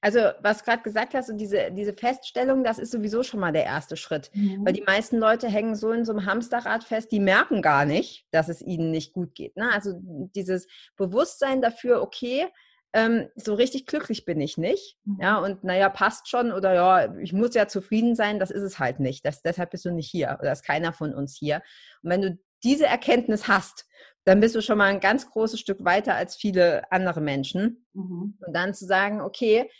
also 0.00 0.20
was 0.40 0.64
gerade 0.64 0.82
gesagt 0.82 1.12
hast, 1.12 1.28
und 1.28 1.36
diese, 1.36 1.70
diese 1.70 1.92
Feststellung, 1.92 2.64
das 2.64 2.78
ist 2.78 2.92
sowieso 2.92 3.22
schon 3.22 3.40
mal 3.40 3.52
der 3.52 3.64
erste 3.64 3.98
Schritt. 3.98 4.30
Mhm. 4.32 4.64
Weil 4.64 4.72
die 4.72 4.84
meisten 4.84 5.18
Leute 5.18 5.48
hängen 5.48 5.74
so 5.74 5.92
in 5.92 6.06
so 6.06 6.12
einem 6.12 6.24
Hamsterrad 6.24 6.82
fest, 6.82 7.12
die 7.12 7.20
merken 7.20 7.60
gar 7.60 7.84
nicht, 7.84 8.26
dass 8.30 8.48
es 8.48 8.62
ihnen 8.62 8.90
nicht 8.90 9.12
gut 9.12 9.34
geht. 9.34 9.54
Ne? 9.54 9.70
Also 9.70 10.00
dieses 10.34 10.66
Bewusstsein 10.96 11.60
dafür, 11.60 12.00
okay, 12.00 12.46
ähm, 12.94 13.28
so 13.36 13.52
richtig 13.52 13.84
glücklich 13.84 14.24
bin 14.24 14.40
ich 14.40 14.56
nicht. 14.56 14.96
Mhm. 15.04 15.18
Ja, 15.20 15.36
und 15.40 15.62
naja, 15.62 15.90
passt 15.90 16.30
schon 16.30 16.50
oder 16.50 16.72
ja, 16.72 17.14
ich 17.18 17.34
muss 17.34 17.54
ja 17.54 17.68
zufrieden 17.68 18.16
sein, 18.16 18.38
das 18.38 18.50
ist 18.50 18.62
es 18.62 18.78
halt 18.78 18.98
nicht. 18.98 19.26
Das, 19.26 19.42
deshalb 19.42 19.72
bist 19.72 19.84
du 19.84 19.90
nicht 19.90 20.10
hier 20.10 20.38
oder 20.40 20.52
ist 20.52 20.64
keiner 20.64 20.94
von 20.94 21.14
uns 21.14 21.36
hier. 21.36 21.56
Und 22.02 22.08
wenn 22.08 22.22
du 22.22 22.38
diese 22.64 22.86
Erkenntnis 22.86 23.46
hast, 23.46 23.84
dann 24.28 24.40
bist 24.40 24.54
du 24.54 24.60
schon 24.60 24.76
mal 24.76 24.90
ein 24.90 25.00
ganz 25.00 25.30
großes 25.30 25.58
Stück 25.58 25.82
weiter 25.86 26.14
als 26.14 26.36
viele 26.36 26.92
andere 26.92 27.22
Menschen. 27.22 27.86
Mhm. 27.94 28.36
Und 28.46 28.52
dann 28.52 28.74
zu 28.74 28.84
sagen, 28.84 29.22
okay, 29.22 29.70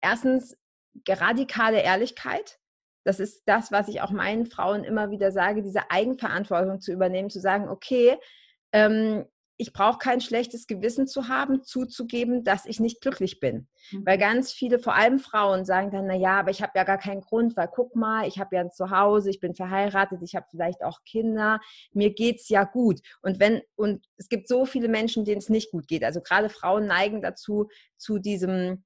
erstens 0.00 0.56
radikale 1.06 1.82
Ehrlichkeit. 1.82 2.58
das 3.04 3.20
ist 3.20 3.42
das, 3.44 3.70
was 3.70 3.88
ich 3.88 4.00
auch 4.00 4.10
meinen 4.10 4.46
Frauen 4.46 4.84
immer 4.84 5.10
wieder 5.10 5.30
sage, 5.30 5.62
diese 5.62 5.90
Eigenverantwortung 5.90 6.80
zu 6.80 6.90
übernehmen, 6.90 7.28
zu 7.28 7.40
sagen, 7.40 7.68
okay, 7.68 8.16
ähm, 8.72 9.26
ich 9.60 9.72
brauche 9.72 9.98
kein 9.98 10.20
schlechtes 10.20 10.68
Gewissen 10.68 11.08
zu 11.08 11.26
haben, 11.26 11.64
zuzugeben, 11.64 12.44
dass 12.44 12.64
ich 12.64 12.78
nicht 12.78 13.00
glücklich 13.00 13.40
bin. 13.40 13.66
Mhm. 13.90 14.06
Weil 14.06 14.16
ganz 14.16 14.52
viele, 14.52 14.78
vor 14.78 14.94
allem 14.94 15.18
Frauen, 15.18 15.64
sagen 15.64 15.90
dann, 15.90 16.06
na 16.06 16.14
ja, 16.14 16.38
aber 16.38 16.50
ich 16.50 16.62
habe 16.62 16.72
ja 16.76 16.84
gar 16.84 16.96
keinen 16.96 17.20
Grund, 17.20 17.56
weil 17.56 17.68
guck 17.68 17.96
mal, 17.96 18.26
ich 18.28 18.38
habe 18.38 18.54
ja 18.54 18.62
ein 18.62 18.70
Zuhause, 18.70 19.30
ich 19.30 19.40
bin 19.40 19.56
verheiratet, 19.56 20.22
ich 20.22 20.36
habe 20.36 20.46
vielleicht 20.48 20.84
auch 20.84 21.00
Kinder, 21.04 21.60
mir 21.92 22.14
geht's 22.14 22.48
ja 22.48 22.62
gut. 22.62 23.00
Und 23.20 23.40
wenn, 23.40 23.60
und 23.74 24.06
es 24.16 24.28
gibt 24.28 24.46
so 24.46 24.64
viele 24.64 24.88
Menschen, 24.88 25.24
denen 25.24 25.38
es 25.38 25.48
nicht 25.48 25.72
gut 25.72 25.88
geht. 25.88 26.04
Also 26.04 26.20
gerade 26.20 26.50
Frauen 26.50 26.86
neigen 26.86 27.20
dazu, 27.20 27.68
zu 27.96 28.20
diesem, 28.20 28.84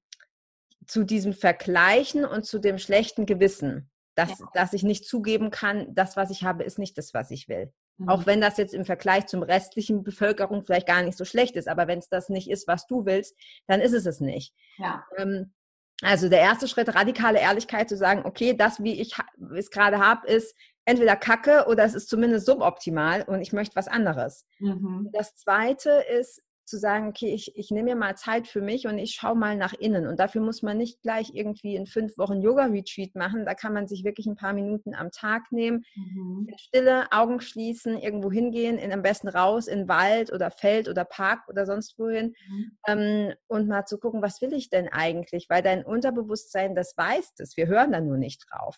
zu 0.87 1.03
diesem 1.03 1.33
Vergleichen 1.33 2.25
und 2.25 2.45
zu 2.45 2.57
dem 2.57 2.79
schlechten 2.79 3.27
Gewissen, 3.27 3.91
dass, 4.15 4.39
ja. 4.39 4.47
dass 4.55 4.73
ich 4.73 4.81
nicht 4.81 5.05
zugeben 5.05 5.51
kann, 5.51 5.93
das, 5.93 6.17
was 6.17 6.31
ich 6.31 6.43
habe, 6.43 6.63
ist 6.63 6.79
nicht 6.79 6.97
das, 6.97 7.13
was 7.13 7.29
ich 7.29 7.47
will. 7.47 7.71
Mhm. 7.97 8.09
Auch 8.09 8.25
wenn 8.25 8.41
das 8.41 8.57
jetzt 8.57 8.73
im 8.73 8.85
Vergleich 8.85 9.27
zum 9.27 9.43
restlichen 9.43 10.03
Bevölkerung 10.03 10.63
vielleicht 10.63 10.87
gar 10.87 11.01
nicht 11.01 11.17
so 11.17 11.25
schlecht 11.25 11.55
ist, 11.55 11.67
aber 11.67 11.87
wenn 11.87 11.99
es 11.99 12.09
das 12.09 12.29
nicht 12.29 12.49
ist, 12.49 12.67
was 12.67 12.87
du 12.87 13.05
willst, 13.05 13.35
dann 13.67 13.81
ist 13.81 13.93
es 13.93 14.05
es 14.05 14.19
nicht. 14.19 14.53
Ja. 14.77 15.05
Ähm, 15.17 15.53
also 16.01 16.27
der 16.27 16.39
erste 16.39 16.67
Schritt, 16.67 16.93
radikale 16.95 17.39
Ehrlichkeit 17.39 17.87
zu 17.87 17.95
sagen, 17.95 18.23
okay, 18.25 18.53
das, 18.55 18.83
wie 18.83 18.99
ich 18.99 19.15
es 19.55 19.69
gerade 19.69 19.99
habe, 19.99 20.27
ist 20.27 20.55
entweder 20.85 21.15
Kacke 21.15 21.65
oder 21.67 21.83
es 21.83 21.93
ist 21.93 22.09
zumindest 22.09 22.45
suboptimal 22.45 23.23
und 23.23 23.41
ich 23.41 23.53
möchte 23.53 23.75
was 23.75 23.87
anderes. 23.87 24.45
Mhm. 24.59 25.09
Das 25.13 25.35
zweite 25.35 26.03
ist, 26.19 26.43
zu 26.65 26.77
sagen, 26.77 27.09
okay, 27.09 27.33
ich, 27.33 27.55
ich 27.55 27.71
nehme 27.71 27.91
mir 27.91 27.95
mal 27.95 28.15
Zeit 28.15 28.47
für 28.47 28.61
mich 28.61 28.87
und 28.87 28.97
ich 28.97 29.13
schaue 29.13 29.35
mal 29.35 29.57
nach 29.57 29.73
innen. 29.73 30.07
Und 30.07 30.19
dafür 30.19 30.41
muss 30.41 30.61
man 30.61 30.77
nicht 30.77 31.01
gleich 31.01 31.31
irgendwie 31.33 31.75
in 31.75 31.85
fünf 31.85 32.17
Wochen 32.17 32.41
Yoga-Retreat 32.41 33.15
machen. 33.15 33.45
Da 33.45 33.53
kann 33.53 33.73
man 33.73 33.87
sich 33.87 34.03
wirklich 34.03 34.25
ein 34.27 34.35
paar 34.35 34.53
Minuten 34.53 34.95
am 34.95 35.11
Tag 35.11 35.51
nehmen, 35.51 35.83
mhm. 35.95 36.47
in 36.49 36.57
Stille, 36.57 37.11
Augen 37.11 37.41
schließen, 37.41 37.97
irgendwo 37.97 38.31
hingehen, 38.31 38.77
in, 38.77 38.93
am 38.93 39.01
besten 39.01 39.27
raus 39.27 39.67
in 39.67 39.87
Wald 39.87 40.31
oder 40.31 40.51
Feld 40.51 40.87
oder 40.87 41.03
Park 41.05 41.47
oder 41.49 41.65
sonst 41.65 41.99
wohin 41.99 42.33
mhm. 42.47 42.77
ähm, 42.87 43.33
und 43.47 43.67
mal 43.67 43.85
zu 43.85 43.97
gucken, 43.97 44.21
was 44.21 44.41
will 44.41 44.53
ich 44.53 44.69
denn 44.69 44.87
eigentlich? 44.87 45.47
Weil 45.49 45.63
dein 45.63 45.83
Unterbewusstsein, 45.83 46.75
das 46.75 46.95
weiß 46.97 47.33
das. 47.37 47.57
Wir 47.57 47.67
hören 47.67 47.91
da 47.91 47.99
nur 47.99 48.17
nicht 48.17 48.45
drauf. 48.49 48.77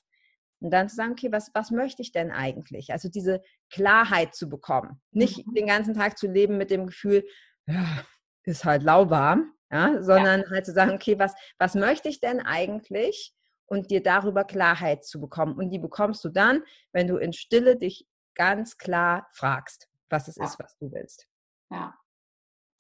Und 0.60 0.72
dann 0.72 0.90
zu 0.90 0.96
sagen, 0.96 1.12
okay, 1.12 1.32
was, 1.32 1.52
was 1.54 1.70
möchte 1.70 2.02
ich 2.02 2.12
denn 2.12 2.32
eigentlich? 2.32 2.92
Also 2.92 3.10
diese 3.10 3.42
Klarheit 3.70 4.34
zu 4.34 4.50
bekommen. 4.50 5.02
Nicht 5.12 5.46
mhm. 5.46 5.54
den 5.54 5.68
ganzen 5.68 5.94
Tag 5.94 6.18
zu 6.18 6.28
leben 6.28 6.58
mit 6.58 6.72
dem 6.72 6.88
Gefühl, 6.88 7.24
ja, 7.68 8.04
ist 8.44 8.66
halt 8.66 8.84
lauwarm, 8.84 9.54
ja, 9.72 10.02
sondern 10.02 10.42
ja. 10.42 10.50
halt 10.52 10.66
zu 10.66 10.74
sagen, 10.74 10.92
okay, 10.92 11.18
was, 11.20 11.34
was 11.58 11.76
möchte 11.76 12.10
ich 12.10 12.20
denn 12.20 12.40
eigentlich? 12.40 13.34
Und 13.68 13.90
dir 13.90 14.04
darüber 14.04 14.44
Klarheit 14.44 15.04
zu 15.06 15.20
bekommen. 15.20 15.56
Und 15.58 15.72
die 15.72 15.80
bekommst 15.80 16.24
du 16.24 16.30
dann, 16.30 16.62
wenn 16.92 17.08
du 17.08 17.18
in 17.18 17.34
Stille 17.34 17.78
dich 17.78 18.08
ganz 18.36 18.78
klar 18.78 19.28
fragst, 19.32 19.90
was 20.10 20.28
es 20.28 20.36
ja. 20.36 20.46
ist, 20.46 20.60
was 20.60 20.78
du 20.78 20.92
willst. 20.92 21.28
Ja. 21.72 21.96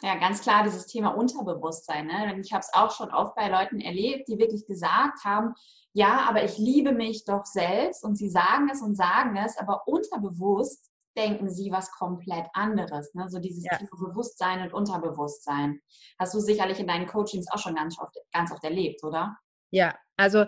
Ja, 0.01 0.15
ganz 0.19 0.41
klar 0.41 0.63
dieses 0.63 0.85
Thema 0.87 1.09
Unterbewusstsein. 1.11 2.05
Ne? 2.05 2.39
Ich 2.39 2.51
habe 2.51 2.59
es 2.59 2.73
auch 2.73 2.91
schon 2.91 3.11
oft 3.11 3.33
bei 3.35 3.47
Leuten 3.47 3.79
erlebt, 3.79 4.27
die 4.27 4.37
wirklich 4.37 4.67
gesagt 4.67 5.23
haben, 5.23 5.55
ja, 5.93 6.27
aber 6.27 6.43
ich 6.43 6.57
liebe 6.57 6.91
mich 6.91 7.23
doch 7.23 7.45
selbst 7.45 8.03
und 8.03 8.17
sie 8.17 8.29
sagen 8.29 8.69
es 8.69 8.81
und 8.81 8.95
sagen 8.95 9.37
es, 9.37 9.57
aber 9.57 9.87
unterbewusst 9.87 10.91
denken 11.17 11.49
sie 11.49 11.71
was 11.71 11.91
komplett 11.91 12.47
anderes. 12.53 13.13
Ne? 13.13 13.29
So 13.29 13.39
dieses 13.39 13.63
ja. 13.63 13.77
Bewusstsein 13.91 14.61
und 14.61 14.73
Unterbewusstsein. 14.73 15.79
Hast 16.19 16.33
du 16.33 16.39
sicherlich 16.39 16.79
in 16.79 16.87
deinen 16.87 17.07
Coachings 17.07 17.47
auch 17.51 17.59
schon 17.59 17.75
ganz 17.75 17.99
oft, 17.99 18.15
ganz 18.31 18.51
oft 18.51 18.63
erlebt, 18.63 19.03
oder? 19.03 19.37
Ja, 19.71 19.95
also 20.15 20.45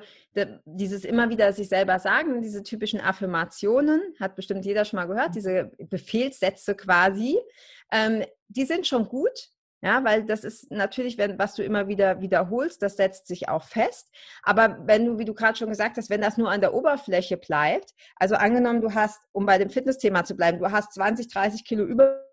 dieses 0.65 1.03
immer 1.03 1.29
wieder 1.29 1.51
sich 1.51 1.67
selber 1.67 1.99
sagen, 1.99 2.41
diese 2.41 2.63
typischen 2.63 3.01
Affirmationen, 3.01 4.01
hat 4.19 4.35
bestimmt 4.35 4.65
jeder 4.65 4.85
schon 4.85 4.97
mal 4.97 5.07
gehört, 5.07 5.35
diese 5.35 5.71
Befehlssätze 5.79 6.75
quasi, 6.75 7.37
ähm, 7.91 8.23
die 8.47 8.65
sind 8.65 8.87
schon 8.87 9.09
gut, 9.09 9.49
ja, 9.81 10.03
weil 10.03 10.25
das 10.25 10.43
ist 10.43 10.71
natürlich, 10.71 11.17
wenn, 11.19 11.37
was 11.37 11.53
du 11.53 11.63
immer 11.63 11.87
wieder 11.87 12.19
wiederholst, 12.19 12.81
das 12.81 12.97
setzt 12.97 13.27
sich 13.27 13.47
auch 13.47 13.63
fest. 13.63 14.09
Aber 14.41 14.79
wenn 14.85 15.05
du, 15.05 15.19
wie 15.19 15.25
du 15.25 15.35
gerade 15.35 15.57
schon 15.57 15.69
gesagt 15.69 15.97
hast, 15.97 16.09
wenn 16.09 16.21
das 16.21 16.37
nur 16.37 16.49
an 16.49 16.61
der 16.61 16.73
Oberfläche 16.73 17.37
bleibt, 17.37 17.93
also 18.15 18.35
angenommen, 18.35 18.81
du 18.81 18.95
hast, 18.95 19.19
um 19.33 19.45
bei 19.45 19.59
dem 19.59 19.69
Fitnessthema 19.69 20.23
zu 20.23 20.35
bleiben, 20.35 20.57
du 20.59 20.71
hast 20.71 20.93
20, 20.93 21.27
30 21.27 21.63
Kilo 21.63 21.83
über 21.83 22.23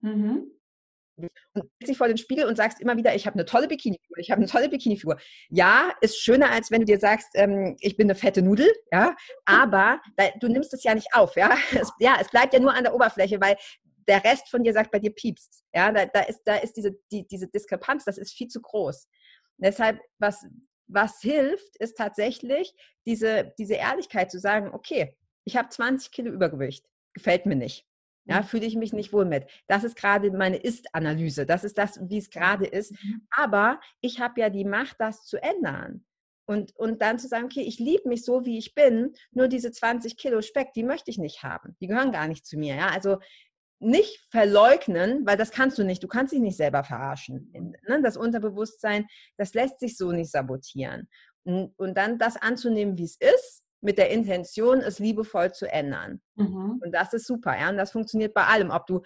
mhm. 0.00 0.50
und 1.54 1.70
dich 1.86 1.96
vor 1.96 2.08
den 2.08 2.18
Spiegel 2.18 2.46
und 2.46 2.56
sagst 2.56 2.80
immer 2.80 2.96
wieder, 2.96 3.14
ich 3.14 3.26
habe 3.26 3.34
eine 3.34 3.44
tolle 3.44 3.68
Bikini-Figur, 3.68 4.18
ich 4.18 4.32
habe 4.32 4.40
eine 4.40 4.50
tolle 4.50 4.68
Bikini-Figur. 4.68 5.16
Ja, 5.48 5.92
ist 6.00 6.18
schöner, 6.20 6.50
als 6.50 6.72
wenn 6.72 6.80
du 6.80 6.86
dir 6.86 6.98
sagst, 6.98 7.28
ähm, 7.34 7.76
ich 7.78 7.96
bin 7.96 8.06
eine 8.06 8.16
fette 8.16 8.42
Nudel, 8.42 8.68
ja, 8.90 9.14
aber 9.44 10.00
da, 10.16 10.24
du 10.40 10.48
nimmst 10.48 10.74
es 10.74 10.82
ja 10.82 10.92
nicht 10.92 11.14
auf, 11.14 11.36
ja. 11.36 11.56
Es, 11.80 11.92
ja, 12.00 12.16
es 12.20 12.30
bleibt 12.30 12.52
ja 12.52 12.58
nur 12.58 12.74
an 12.74 12.82
der 12.82 12.94
Oberfläche, 12.94 13.40
weil 13.40 13.56
der 14.10 14.24
Rest 14.24 14.48
von 14.48 14.64
dir 14.64 14.72
sagt 14.72 14.90
bei 14.90 14.98
dir 14.98 15.14
piepst. 15.14 15.62
Ja, 15.72 15.92
da, 15.92 16.04
da 16.04 16.22
ist, 16.22 16.42
da 16.44 16.56
ist 16.56 16.76
diese, 16.76 16.98
die, 17.12 17.26
diese 17.28 17.46
Diskrepanz, 17.46 18.04
das 18.04 18.18
ist 18.18 18.32
viel 18.32 18.48
zu 18.48 18.60
groß. 18.60 19.08
deshalb, 19.58 20.00
was, 20.18 20.44
was 20.88 21.20
hilft, 21.20 21.76
ist 21.76 21.96
tatsächlich 21.96 22.74
diese, 23.06 23.54
diese 23.56 23.74
Ehrlichkeit 23.74 24.32
zu 24.32 24.40
sagen, 24.40 24.74
okay, 24.74 25.16
ich 25.44 25.56
habe 25.56 25.68
20 25.68 26.10
Kilo 26.10 26.32
Übergewicht, 26.32 26.84
gefällt 27.14 27.46
mir 27.46 27.54
nicht. 27.54 27.86
Ja, 28.24 28.40
mhm. 28.40 28.44
fühle 28.44 28.66
ich 28.66 28.74
mich 28.74 28.92
nicht 28.92 29.12
wohl 29.12 29.24
mit. 29.24 29.46
Das 29.68 29.84
ist 29.84 29.96
gerade 29.96 30.30
meine 30.32 30.56
Ist-Analyse. 30.56 31.46
Das 31.46 31.62
ist 31.62 31.78
das, 31.78 32.00
wie 32.02 32.18
es 32.18 32.30
gerade 32.30 32.66
ist. 32.66 32.92
Mhm. 32.92 33.26
Aber 33.30 33.80
ich 34.00 34.20
habe 34.20 34.40
ja 34.40 34.50
die 34.50 34.64
Macht, 34.64 34.96
das 34.98 35.24
zu 35.24 35.40
ändern. 35.40 36.04
Und, 36.46 36.74
und 36.76 37.00
dann 37.00 37.20
zu 37.20 37.28
sagen, 37.28 37.44
okay, 37.44 37.62
ich 37.62 37.78
liebe 37.78 38.08
mich 38.08 38.24
so, 38.24 38.44
wie 38.44 38.58
ich 38.58 38.74
bin, 38.74 39.14
nur 39.30 39.46
diese 39.46 39.70
20 39.70 40.16
Kilo 40.16 40.42
Speck, 40.42 40.72
die 40.72 40.82
möchte 40.82 41.10
ich 41.10 41.18
nicht 41.18 41.44
haben. 41.44 41.76
Die 41.80 41.86
gehören 41.86 42.10
gar 42.10 42.26
nicht 42.26 42.44
zu 42.44 42.58
mir. 42.58 42.74
Ja? 42.74 42.88
Also 42.88 43.18
nicht 43.80 44.26
verleugnen, 44.30 45.26
weil 45.26 45.36
das 45.36 45.50
kannst 45.50 45.78
du 45.78 45.84
nicht. 45.84 46.02
Du 46.02 46.08
kannst 46.08 46.32
dich 46.32 46.40
nicht 46.40 46.56
selber 46.56 46.84
verarschen. 46.84 47.50
Ne? 47.88 48.02
Das 48.02 48.16
Unterbewusstsein, 48.16 49.06
das 49.36 49.54
lässt 49.54 49.80
sich 49.80 49.96
so 49.96 50.12
nicht 50.12 50.30
sabotieren. 50.30 51.08
Und, 51.44 51.72
und 51.78 51.96
dann 51.96 52.18
das 52.18 52.36
anzunehmen, 52.36 52.98
wie 52.98 53.04
es 53.04 53.16
ist, 53.16 53.64
mit 53.80 53.96
der 53.96 54.10
Intention, 54.10 54.80
es 54.80 54.98
liebevoll 54.98 55.52
zu 55.52 55.66
ändern. 55.66 56.20
Mhm. 56.36 56.80
Und 56.84 56.92
das 56.92 57.14
ist 57.14 57.26
super. 57.26 57.58
Ja? 57.58 57.70
Und 57.70 57.78
das 57.78 57.92
funktioniert 57.92 58.34
bei 58.34 58.44
allem. 58.44 58.70
Ob 58.70 58.86
du 58.86 59.00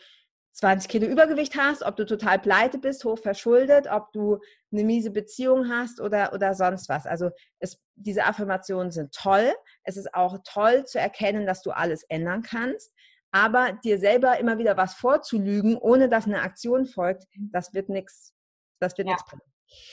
20 0.54 0.88
Kilo 0.88 1.06
Übergewicht 1.06 1.56
hast, 1.56 1.82
ob 1.82 1.96
du 1.96 2.06
total 2.06 2.38
pleite 2.38 2.78
bist, 2.78 3.04
hoch 3.04 3.18
verschuldet, 3.18 3.88
ob 3.90 4.12
du 4.12 4.38
eine 4.72 4.84
miese 4.84 5.10
Beziehung 5.10 5.68
hast 5.68 6.00
oder, 6.00 6.32
oder 6.32 6.54
sonst 6.54 6.88
was. 6.88 7.06
Also 7.06 7.30
es, 7.58 7.80
diese 7.96 8.24
Affirmationen 8.24 8.92
sind 8.92 9.12
toll. 9.12 9.52
Es 9.82 9.96
ist 9.96 10.14
auch 10.14 10.38
toll 10.44 10.84
zu 10.84 11.00
erkennen, 11.00 11.46
dass 11.46 11.62
du 11.62 11.72
alles 11.72 12.04
ändern 12.04 12.42
kannst. 12.42 12.93
Aber 13.34 13.72
dir 13.72 13.98
selber 13.98 14.38
immer 14.38 14.58
wieder 14.58 14.76
was 14.76 14.94
vorzulügen, 14.94 15.76
ohne 15.76 16.08
dass 16.08 16.26
eine 16.26 16.42
Aktion 16.42 16.86
folgt, 16.86 17.24
das 17.34 17.74
wird 17.74 17.88
nichts. 17.88 18.32
Das 18.78 18.96
wird 18.96 19.08
ja. 19.08 19.14
nichts 19.14 19.28
bringen. 19.28 19.42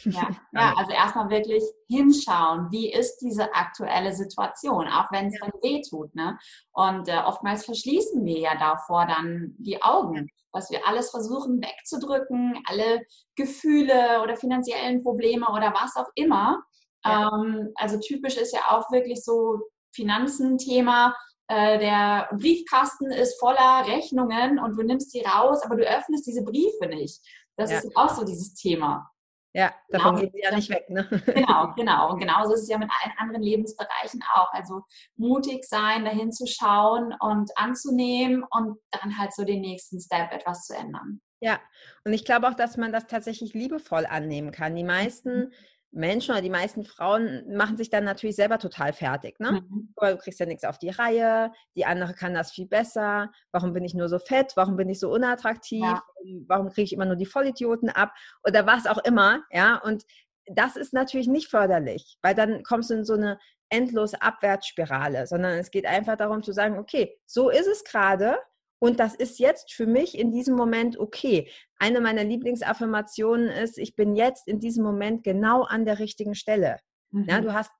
Ja, 0.03 0.29
ja, 0.53 0.73
also 0.77 0.91
erstmal 0.91 1.31
wirklich 1.31 1.63
hinschauen, 1.89 2.67
wie 2.69 2.93
ist 2.93 3.17
diese 3.17 3.51
aktuelle 3.55 4.13
Situation, 4.13 4.87
auch 4.87 5.11
wenn 5.11 5.25
es 5.25 5.39
ja. 5.39 5.47
dann 5.47 5.53
weh 5.63 5.81
tut. 5.81 6.13
Ne? 6.13 6.37
Und 6.73 7.07
äh, 7.07 7.17
oftmals 7.17 7.65
verschließen 7.65 8.23
wir 8.23 8.37
ja 8.37 8.55
davor 8.59 9.07
dann 9.07 9.55
die 9.57 9.81
Augen, 9.81 10.29
dass 10.53 10.69
wir 10.69 10.87
alles 10.87 11.09
versuchen 11.09 11.63
wegzudrücken, 11.63 12.61
alle 12.67 13.01
Gefühle 13.35 14.21
oder 14.21 14.35
finanziellen 14.35 15.01
Probleme 15.01 15.47
oder 15.47 15.73
was 15.73 15.95
auch 15.95 16.11
immer. 16.13 16.61
Ja. 17.03 17.31
Ähm, 17.33 17.71
also 17.73 17.97
typisch 17.99 18.37
ist 18.37 18.53
ja 18.53 18.69
auch 18.69 18.91
wirklich 18.91 19.23
so 19.23 19.61
Finanzen-Thema 19.95 21.15
äh, 21.51 21.79
der 21.79 22.29
Briefkasten 22.31 23.11
ist 23.11 23.37
voller 23.37 23.85
Rechnungen 23.85 24.57
und 24.57 24.77
du 24.77 24.83
nimmst 24.83 25.13
die 25.13 25.21
raus, 25.21 25.61
aber 25.63 25.75
du 25.75 25.83
öffnest 25.83 26.25
diese 26.25 26.43
Briefe 26.43 26.87
nicht. 26.87 27.19
Das 27.57 27.71
ja. 27.71 27.79
ist 27.79 27.91
auch 27.95 28.09
so 28.09 28.23
dieses 28.23 28.53
Thema. 28.53 29.11
Ja, 29.53 29.73
davon 29.89 30.15
genau. 30.15 30.21
gehen 30.21 30.31
sie 30.33 30.41
ja 30.43 30.55
nicht 30.55 30.69
weg. 30.69 30.89
Ne? 30.89 31.09
Genau, 31.35 31.73
genau. 31.75 32.11
Und 32.11 32.19
genauso 32.19 32.53
ist 32.53 32.61
es 32.61 32.69
ja 32.69 32.77
mit 32.77 32.89
allen 32.89 33.13
anderen 33.17 33.43
Lebensbereichen 33.43 34.23
auch. 34.33 34.49
Also 34.53 34.83
mutig 35.17 35.65
sein, 35.65 36.05
dahin 36.05 36.31
zu 36.31 36.47
schauen 36.47 37.13
und 37.19 37.51
anzunehmen 37.57 38.45
und 38.49 38.79
dann 38.91 39.17
halt 39.17 39.33
so 39.33 39.43
den 39.43 39.59
nächsten 39.59 39.99
Step 39.99 40.31
etwas 40.31 40.65
zu 40.67 40.73
ändern. 40.73 41.19
Ja, 41.41 41.59
und 42.05 42.13
ich 42.13 42.23
glaube 42.23 42.47
auch, 42.47 42.53
dass 42.53 42.77
man 42.77 42.93
das 42.93 43.07
tatsächlich 43.07 43.53
liebevoll 43.53 44.05
annehmen 44.05 44.53
kann. 44.53 44.73
Die 44.73 44.85
meisten 44.85 45.47
mhm. 45.47 45.53
Menschen 45.91 46.31
oder 46.31 46.41
die 46.41 46.49
meisten 46.49 46.85
Frauen 46.85 47.43
machen 47.55 47.77
sich 47.77 47.89
dann 47.89 48.05
natürlich 48.05 48.35
selber 48.35 48.59
total 48.59 48.93
fertig. 48.93 49.39
Ne? 49.39 49.63
Mhm. 49.69 49.93
Du 49.95 50.17
kriegst 50.17 50.39
ja 50.39 50.45
nichts 50.45 50.63
auf 50.63 50.77
die 50.77 50.89
Reihe, 50.89 51.51
die 51.75 51.85
andere 51.85 52.13
kann 52.13 52.33
das 52.33 52.51
viel 52.51 52.67
besser. 52.67 53.31
Warum 53.51 53.73
bin 53.73 53.83
ich 53.83 53.93
nur 53.93 54.07
so 54.07 54.17
fett? 54.17 54.53
Warum 54.55 54.77
bin 54.77 54.89
ich 54.89 54.99
so 54.99 55.11
unattraktiv? 55.11 55.83
Ja. 55.83 56.03
Warum 56.47 56.69
kriege 56.69 56.83
ich 56.83 56.93
immer 56.93 57.05
nur 57.05 57.17
die 57.17 57.25
Vollidioten 57.25 57.89
ab? 57.89 58.13
Oder 58.47 58.65
was 58.65 58.87
auch 58.87 58.99
immer. 58.99 59.43
Ja, 59.51 59.77
und 59.77 60.05
das 60.45 60.75
ist 60.75 60.93
natürlich 60.93 61.27
nicht 61.27 61.49
förderlich, 61.49 62.17
weil 62.21 62.35
dann 62.35 62.63
kommst 62.63 62.89
du 62.89 62.95
in 62.95 63.05
so 63.05 63.13
eine 63.13 63.37
endlose 63.69 64.21
Abwärtsspirale, 64.21 65.27
sondern 65.27 65.57
es 65.57 65.71
geht 65.71 65.85
einfach 65.85 66.17
darum 66.17 66.43
zu 66.43 66.51
sagen, 66.51 66.77
okay, 66.77 67.17
so 67.25 67.49
ist 67.49 67.67
es 67.67 67.83
gerade 67.83 68.37
und 68.81 68.99
das 68.99 69.13
ist 69.13 69.37
jetzt 69.37 69.73
für 69.73 69.85
mich 69.85 70.17
in 70.17 70.31
diesem 70.31 70.55
Moment 70.55 70.97
okay. 70.97 71.51
Eine 71.77 72.01
meiner 72.01 72.23
Lieblingsaffirmationen 72.23 73.47
ist, 73.47 73.77
ich 73.77 73.95
bin 73.95 74.15
jetzt 74.15 74.47
in 74.47 74.59
diesem 74.59 74.83
Moment 74.83 75.23
genau 75.23 75.63
an 75.63 75.85
der 75.85 75.99
richtigen 75.99 76.33
Stelle. 76.33 76.79
Mhm. 77.11 77.25
Ja, 77.29 77.41
du 77.41 77.53
hast 77.53 77.71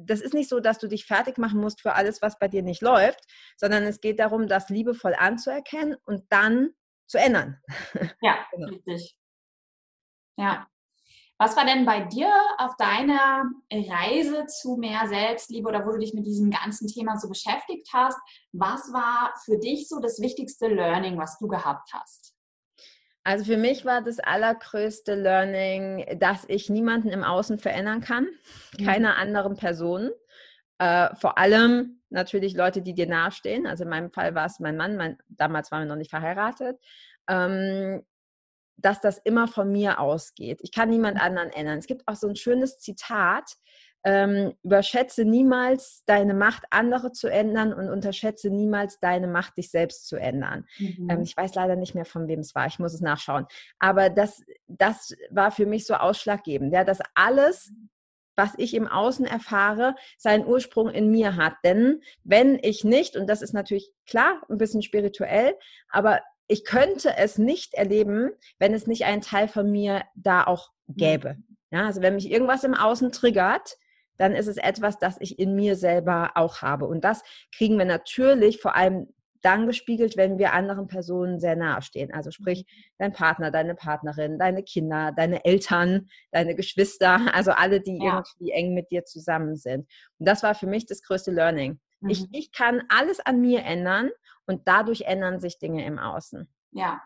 das 0.00 0.20
ist 0.20 0.32
nicht 0.32 0.48
so, 0.48 0.60
dass 0.60 0.78
du 0.78 0.86
dich 0.86 1.06
fertig 1.06 1.38
machen 1.38 1.60
musst 1.60 1.80
für 1.80 1.94
alles, 1.94 2.22
was 2.22 2.38
bei 2.38 2.46
dir 2.46 2.62
nicht 2.62 2.82
läuft, 2.82 3.24
sondern 3.56 3.82
es 3.82 4.00
geht 4.00 4.20
darum, 4.20 4.46
das 4.46 4.68
liebevoll 4.68 5.14
anzuerkennen 5.18 5.96
und 6.04 6.24
dann 6.28 6.70
zu 7.08 7.18
ändern. 7.18 7.60
Ja, 8.20 8.46
genau. 8.52 8.68
richtig. 8.68 9.16
Ja. 10.36 10.68
Was 11.40 11.56
war 11.56 11.64
denn 11.64 11.86
bei 11.86 12.00
dir 12.00 12.32
auf 12.58 12.76
deiner 12.76 13.44
Reise 13.72 14.46
zu 14.46 14.76
mehr 14.76 15.06
Selbstliebe 15.06 15.68
oder 15.68 15.86
wo 15.86 15.92
du 15.92 15.98
dich 15.98 16.12
mit 16.12 16.26
diesem 16.26 16.50
ganzen 16.50 16.88
Thema 16.88 17.16
so 17.16 17.28
beschäftigt 17.28 17.88
hast? 17.92 18.18
Was 18.52 18.92
war 18.92 19.32
für 19.44 19.56
dich 19.56 19.88
so 19.88 20.00
das 20.00 20.20
wichtigste 20.20 20.66
Learning, 20.66 21.16
was 21.16 21.38
du 21.38 21.46
gehabt 21.46 21.90
hast? 21.92 22.34
Also 23.22 23.44
für 23.44 23.56
mich 23.56 23.84
war 23.84 24.02
das 24.02 24.18
allergrößte 24.18 25.14
Learning, 25.14 26.18
dass 26.18 26.44
ich 26.48 26.70
niemanden 26.70 27.10
im 27.10 27.22
Außen 27.22 27.58
verändern 27.58 28.00
kann, 28.00 28.26
mhm. 28.76 28.84
keine 28.84 29.16
anderen 29.16 29.54
Personen. 29.54 30.10
Äh, 30.78 31.14
vor 31.14 31.38
allem 31.38 32.00
natürlich 32.10 32.54
Leute, 32.54 32.82
die 32.82 32.94
dir 32.94 33.06
nahestehen. 33.06 33.66
Also 33.66 33.84
in 33.84 33.90
meinem 33.90 34.10
Fall 34.10 34.34
war 34.34 34.46
es 34.46 34.58
mein 34.58 34.76
Mann, 34.76 34.96
mein, 34.96 35.18
damals 35.28 35.70
waren 35.70 35.82
wir 35.82 35.88
noch 35.88 35.96
nicht 35.96 36.10
verheiratet. 36.10 36.80
Ähm, 37.28 38.02
dass 38.78 39.00
das 39.00 39.18
immer 39.18 39.48
von 39.48 39.70
mir 39.70 40.00
ausgeht. 40.00 40.60
Ich 40.62 40.72
kann 40.72 40.88
niemand 40.88 41.16
mhm. 41.16 41.22
anderen 41.22 41.50
ändern. 41.50 41.78
Es 41.78 41.86
gibt 41.86 42.06
auch 42.06 42.14
so 42.14 42.28
ein 42.28 42.36
schönes 42.36 42.78
Zitat, 42.78 43.56
ähm, 44.04 44.54
überschätze 44.62 45.24
niemals 45.24 46.04
deine 46.06 46.32
Macht, 46.32 46.64
andere 46.70 47.12
zu 47.12 47.28
ändern 47.28 47.72
und 47.72 47.90
unterschätze 47.90 48.48
niemals 48.48 49.00
deine 49.00 49.26
Macht, 49.26 49.56
dich 49.56 49.70
selbst 49.70 50.06
zu 50.06 50.16
ändern. 50.16 50.66
Ähm, 50.78 50.94
mhm. 50.98 51.10
Ähm, 51.10 51.22
ich 51.22 51.36
weiß 51.36 51.54
leider 51.54 51.76
nicht 51.76 51.94
mehr, 51.94 52.04
von 52.04 52.28
wem 52.28 52.40
es 52.40 52.54
war. 52.54 52.66
Ich 52.66 52.78
muss 52.78 52.94
es 52.94 53.00
nachschauen. 53.00 53.46
Aber 53.80 54.08
das, 54.08 54.42
das 54.68 55.14
war 55.30 55.50
für 55.50 55.66
mich 55.66 55.84
so 55.84 55.94
ausschlaggebend, 55.94 56.72
ja, 56.72 56.84
dass 56.84 57.00
alles, 57.14 57.72
was 58.36 58.52
ich 58.56 58.74
im 58.74 58.86
Außen 58.86 59.26
erfahre, 59.26 59.96
seinen 60.16 60.46
Ursprung 60.46 60.88
in 60.90 61.10
mir 61.10 61.34
hat. 61.34 61.54
Denn 61.64 62.00
wenn 62.22 62.58
ich 62.62 62.84
nicht, 62.84 63.16
und 63.16 63.26
das 63.26 63.42
ist 63.42 63.52
natürlich 63.52 63.90
klar, 64.06 64.40
ein 64.48 64.58
bisschen 64.58 64.82
spirituell, 64.82 65.56
aber 65.90 66.20
ich 66.48 66.64
könnte 66.64 67.16
es 67.16 67.38
nicht 67.38 67.74
erleben, 67.74 68.30
wenn 68.58 68.74
es 68.74 68.86
nicht 68.86 69.04
einen 69.04 69.22
Teil 69.22 69.48
von 69.48 69.70
mir 69.70 70.02
da 70.14 70.44
auch 70.44 70.70
gäbe. 70.88 71.36
Ja, 71.70 71.86
also 71.86 72.00
wenn 72.00 72.14
mich 72.14 72.30
irgendwas 72.30 72.64
im 72.64 72.74
Außen 72.74 73.12
triggert, 73.12 73.76
dann 74.16 74.34
ist 74.34 74.46
es 74.46 74.56
etwas, 74.56 74.98
das 74.98 75.16
ich 75.20 75.38
in 75.38 75.54
mir 75.54 75.76
selber 75.76 76.32
auch 76.34 76.62
habe. 76.62 76.86
Und 76.86 77.04
das 77.04 77.22
kriegen 77.54 77.78
wir 77.78 77.84
natürlich 77.84 78.60
vor 78.60 78.74
allem 78.74 79.12
dann 79.42 79.66
gespiegelt, 79.66 80.16
wenn 80.16 80.38
wir 80.38 80.52
anderen 80.52 80.88
Personen 80.88 81.38
sehr 81.38 81.54
nahe 81.54 81.82
stehen. 81.82 82.12
Also 82.12 82.30
sprich, 82.30 82.66
dein 82.98 83.12
Partner, 83.12 83.52
deine 83.52 83.74
Partnerin, 83.74 84.38
deine 84.38 84.64
Kinder, 84.64 85.12
deine 85.16 85.44
Eltern, 85.44 86.08
deine 86.32 86.54
Geschwister, 86.56 87.20
also 87.34 87.52
alle, 87.52 87.80
die 87.80 87.98
ja. 88.02 88.16
irgendwie 88.16 88.50
eng 88.50 88.74
mit 88.74 88.90
dir 88.90 89.04
zusammen 89.04 89.54
sind. 89.56 89.88
Und 90.18 90.28
das 90.28 90.42
war 90.42 90.54
für 90.54 90.66
mich 90.66 90.86
das 90.86 91.02
größte 91.02 91.30
Learning. 91.30 91.78
Mhm. 92.00 92.10
Ich, 92.10 92.26
ich 92.32 92.52
kann 92.52 92.82
alles 92.88 93.20
an 93.20 93.40
mir 93.40 93.62
ändern 93.64 94.10
und 94.48 94.66
dadurch 94.66 95.02
ändern 95.02 95.38
sich 95.38 95.58
Dinge 95.58 95.84
im 95.86 95.98
Außen. 95.98 96.48
Ja. 96.72 97.00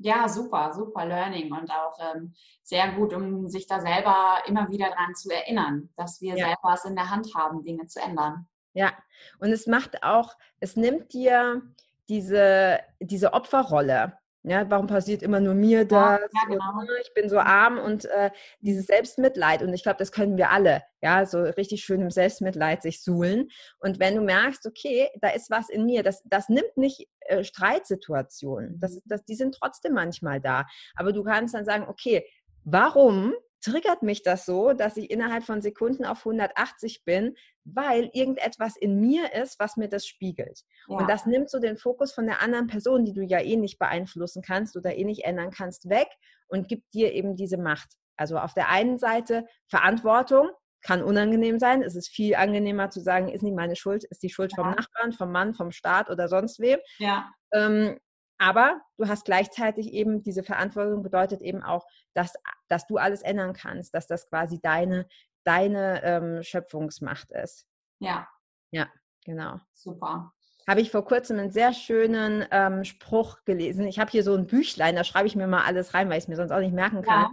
Ja. 0.00 0.28
Super, 0.28 0.72
super 0.72 1.06
Learning 1.06 1.52
und 1.52 1.68
auch 1.72 1.98
ähm, 2.14 2.32
sehr 2.62 2.92
gut, 2.92 3.12
um 3.12 3.48
sich 3.48 3.66
da 3.66 3.80
selber 3.80 4.42
immer 4.46 4.70
wieder 4.70 4.90
dran 4.90 5.14
zu 5.16 5.28
erinnern, 5.28 5.88
dass 5.96 6.20
wir 6.20 6.36
ja. 6.36 6.46
selber 6.46 6.74
es 6.74 6.84
in 6.84 6.94
der 6.94 7.10
Hand 7.10 7.34
haben, 7.34 7.64
Dinge 7.64 7.86
zu 7.86 8.00
ändern. 8.00 8.46
Ja, 8.74 8.92
und 9.40 9.50
es 9.50 9.66
macht 9.66 10.04
auch, 10.04 10.36
es 10.60 10.76
nimmt 10.76 11.12
dir 11.12 11.62
diese, 12.08 12.78
diese 13.00 13.32
Opferrolle. 13.32 14.16
Ja, 14.48 14.70
warum 14.70 14.86
passiert 14.86 15.22
immer 15.22 15.40
nur 15.40 15.54
mir 15.54 15.84
das? 15.84 16.20
Ja, 16.20 16.48
genau. 16.48 16.82
Ich 17.02 17.12
bin 17.12 17.28
so 17.28 17.38
arm 17.38 17.78
und 17.78 18.06
äh, 18.06 18.30
dieses 18.60 18.86
Selbstmitleid. 18.86 19.62
Und 19.62 19.74
ich 19.74 19.82
glaube, 19.82 19.98
das 19.98 20.10
können 20.10 20.38
wir 20.38 20.50
alle. 20.50 20.82
Ja, 21.02 21.26
so 21.26 21.42
richtig 21.42 21.84
schön 21.84 22.00
im 22.00 22.10
Selbstmitleid 22.10 22.82
sich 22.82 23.02
suhlen. 23.02 23.50
Und 23.80 24.00
wenn 24.00 24.14
du 24.14 24.22
merkst, 24.22 24.66
okay, 24.66 25.08
da 25.20 25.28
ist 25.28 25.50
was 25.50 25.68
in 25.68 25.84
mir, 25.84 26.02
das, 26.02 26.22
das 26.24 26.48
nimmt 26.48 26.76
nicht 26.76 27.08
äh, 27.20 27.44
Streitsituationen. 27.44 28.80
Das, 28.80 29.02
das, 29.04 29.24
die 29.26 29.34
sind 29.34 29.54
trotzdem 29.54 29.92
manchmal 29.92 30.40
da. 30.40 30.66
Aber 30.96 31.12
du 31.12 31.22
kannst 31.22 31.54
dann 31.54 31.66
sagen, 31.66 31.84
okay, 31.86 32.24
warum 32.64 33.34
triggert 33.60 34.02
mich 34.02 34.22
das 34.22 34.46
so, 34.46 34.72
dass 34.72 34.96
ich 34.96 35.10
innerhalb 35.10 35.44
von 35.44 35.60
Sekunden 35.60 36.04
auf 36.04 36.18
180 36.18 37.04
bin, 37.04 37.36
weil 37.64 38.10
irgendetwas 38.12 38.76
in 38.76 39.00
mir 39.00 39.32
ist, 39.34 39.58
was 39.58 39.76
mir 39.76 39.88
das 39.88 40.06
spiegelt. 40.06 40.62
Ja. 40.88 40.96
Und 40.96 41.08
das 41.08 41.26
nimmt 41.26 41.50
so 41.50 41.58
den 41.58 41.76
Fokus 41.76 42.12
von 42.12 42.26
der 42.26 42.40
anderen 42.40 42.66
Person, 42.66 43.04
die 43.04 43.12
du 43.12 43.22
ja 43.22 43.40
eh 43.40 43.56
nicht 43.56 43.78
beeinflussen 43.78 44.42
kannst 44.42 44.76
oder 44.76 44.96
eh 44.96 45.04
nicht 45.04 45.24
ändern 45.24 45.50
kannst, 45.50 45.88
weg 45.88 46.08
und 46.48 46.68
gibt 46.68 46.94
dir 46.94 47.12
eben 47.12 47.36
diese 47.36 47.58
Macht. 47.58 47.92
Also 48.16 48.38
auf 48.38 48.54
der 48.54 48.68
einen 48.68 48.98
Seite 48.98 49.46
Verantwortung, 49.68 50.50
kann 50.82 51.02
unangenehm 51.02 51.58
sein. 51.58 51.82
Es 51.82 51.96
ist 51.96 52.08
viel 52.08 52.34
angenehmer 52.34 52.90
zu 52.90 53.00
sagen, 53.00 53.28
ist 53.28 53.42
nicht 53.42 53.56
meine 53.56 53.76
Schuld, 53.76 54.04
ist 54.04 54.22
die 54.22 54.30
Schuld 54.30 54.52
ja. 54.56 54.62
vom 54.62 54.70
Nachbarn, 54.72 55.12
vom 55.12 55.32
Mann, 55.32 55.54
vom 55.54 55.72
Staat 55.72 56.10
oder 56.10 56.28
sonst 56.28 56.60
wem. 56.60 56.78
Ja. 56.98 57.30
Ähm, 57.52 57.98
aber 58.38 58.80
du 58.96 59.08
hast 59.08 59.24
gleichzeitig 59.24 59.92
eben 59.92 60.22
diese 60.22 60.42
Verantwortung 60.42 61.02
bedeutet 61.02 61.42
eben 61.42 61.62
auch, 61.62 61.86
dass, 62.14 62.34
dass 62.68 62.86
du 62.86 62.96
alles 62.96 63.22
ändern 63.22 63.52
kannst, 63.52 63.94
dass 63.94 64.06
das 64.06 64.28
quasi 64.28 64.60
deine, 64.60 65.06
deine 65.44 66.02
ähm, 66.04 66.42
Schöpfungsmacht 66.42 67.30
ist. 67.32 67.66
Ja. 67.98 68.28
Ja, 68.70 68.88
genau. 69.24 69.60
Super. 69.72 70.32
Habe 70.68 70.82
ich 70.82 70.90
vor 70.90 71.04
kurzem 71.04 71.38
einen 71.38 71.50
sehr 71.50 71.72
schönen 71.72 72.44
ähm, 72.50 72.84
Spruch 72.84 73.44
gelesen. 73.44 73.86
Ich 73.86 73.98
habe 73.98 74.10
hier 74.10 74.22
so 74.22 74.34
ein 74.34 74.46
Büchlein, 74.46 74.96
da 74.96 75.04
schreibe 75.04 75.26
ich 75.26 75.34
mir 75.34 75.46
mal 75.46 75.64
alles 75.64 75.94
rein, 75.94 76.08
weil 76.10 76.18
ich 76.18 76.24
es 76.24 76.28
mir 76.28 76.36
sonst 76.36 76.52
auch 76.52 76.60
nicht 76.60 76.74
merken 76.74 77.02
kann. 77.02 77.22
Ja. 77.22 77.30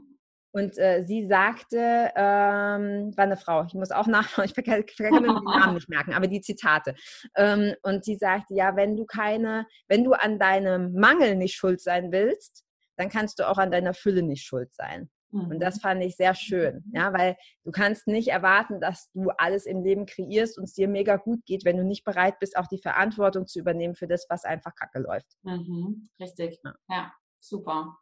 Und 0.56 0.78
äh, 0.78 1.04
sie 1.06 1.28
sagte, 1.28 2.12
ähm, 2.15 3.12
war 3.18 3.26
eine 3.26 3.36
Frau, 3.36 3.65
ich 3.65 3.74
muss 3.74 3.91
auch 3.91 4.08
nachschauen, 4.08 4.46
ich 4.46 4.56
kann, 4.56 4.86
kann 4.86 5.12
mir 5.12 5.34
den 5.34 5.44
Namen 5.44 5.74
nicht 5.74 5.89
merken, 5.89 6.13
aber 6.13 6.28
die 6.28 6.39
Zitate. 6.39 6.96
Ähm, 7.36 7.76
und 7.84 8.06
sie 8.06 8.15
sagte, 8.15 8.56
ja, 8.56 8.78
wenn 8.78 8.96
du 8.96 9.06
keine, 9.06 9.68
wenn 9.89 10.06
du 10.06 10.13
an 10.13 10.39
deinem 10.39 10.94
Mangel 10.94 11.36
nicht 11.36 11.56
schuld 11.56 11.82
sein 11.82 12.13
willst, 12.13 12.63
dann 12.96 13.10
kannst 13.10 13.39
du 13.39 13.50
auch 13.50 13.58
an 13.58 13.70
deiner 13.70 13.94
Fülle 13.94 14.24
nicht 14.24 14.46
schuld 14.46 14.74
sein. 14.74 15.10
Und 15.32 15.60
das 15.60 15.76
mhm. 15.76 15.80
fand 15.82 16.04
ich 16.04 16.15
sehr 16.15 16.34
schön, 16.34 16.86
ja, 16.94 17.12
weil 17.12 17.36
du 17.65 17.72
kannst 17.72 18.08
nicht 18.08 18.30
erwarten, 18.30 18.80
dass 18.80 19.12
du 19.12 19.32
alles 19.38 19.65
im 19.65 19.84
Leben 19.84 20.06
kreierst 20.06 20.58
und 20.58 20.63
es 20.63 20.74
dir 20.74 20.88
mega 20.88 21.18
gut 21.18 21.46
geht, 21.46 21.65
wenn 21.65 21.76
du 21.76 21.84
nicht 21.84 22.06
bereit 22.06 22.39
bist, 22.39 22.56
auch 22.56 22.68
die 22.68 22.82
Verantwortung 22.82 23.46
zu 23.46 23.60
übernehmen 23.60 23.96
für 23.96 24.08
das, 24.08 24.28
was 24.30 24.46
einfach 24.46 24.74
kacke 24.76 25.00
läuft. 25.00 25.28
Mhm, 25.44 26.08
richtig, 26.22 26.62
ja. 26.63 26.76
ja, 26.89 27.13
super. 27.41 27.98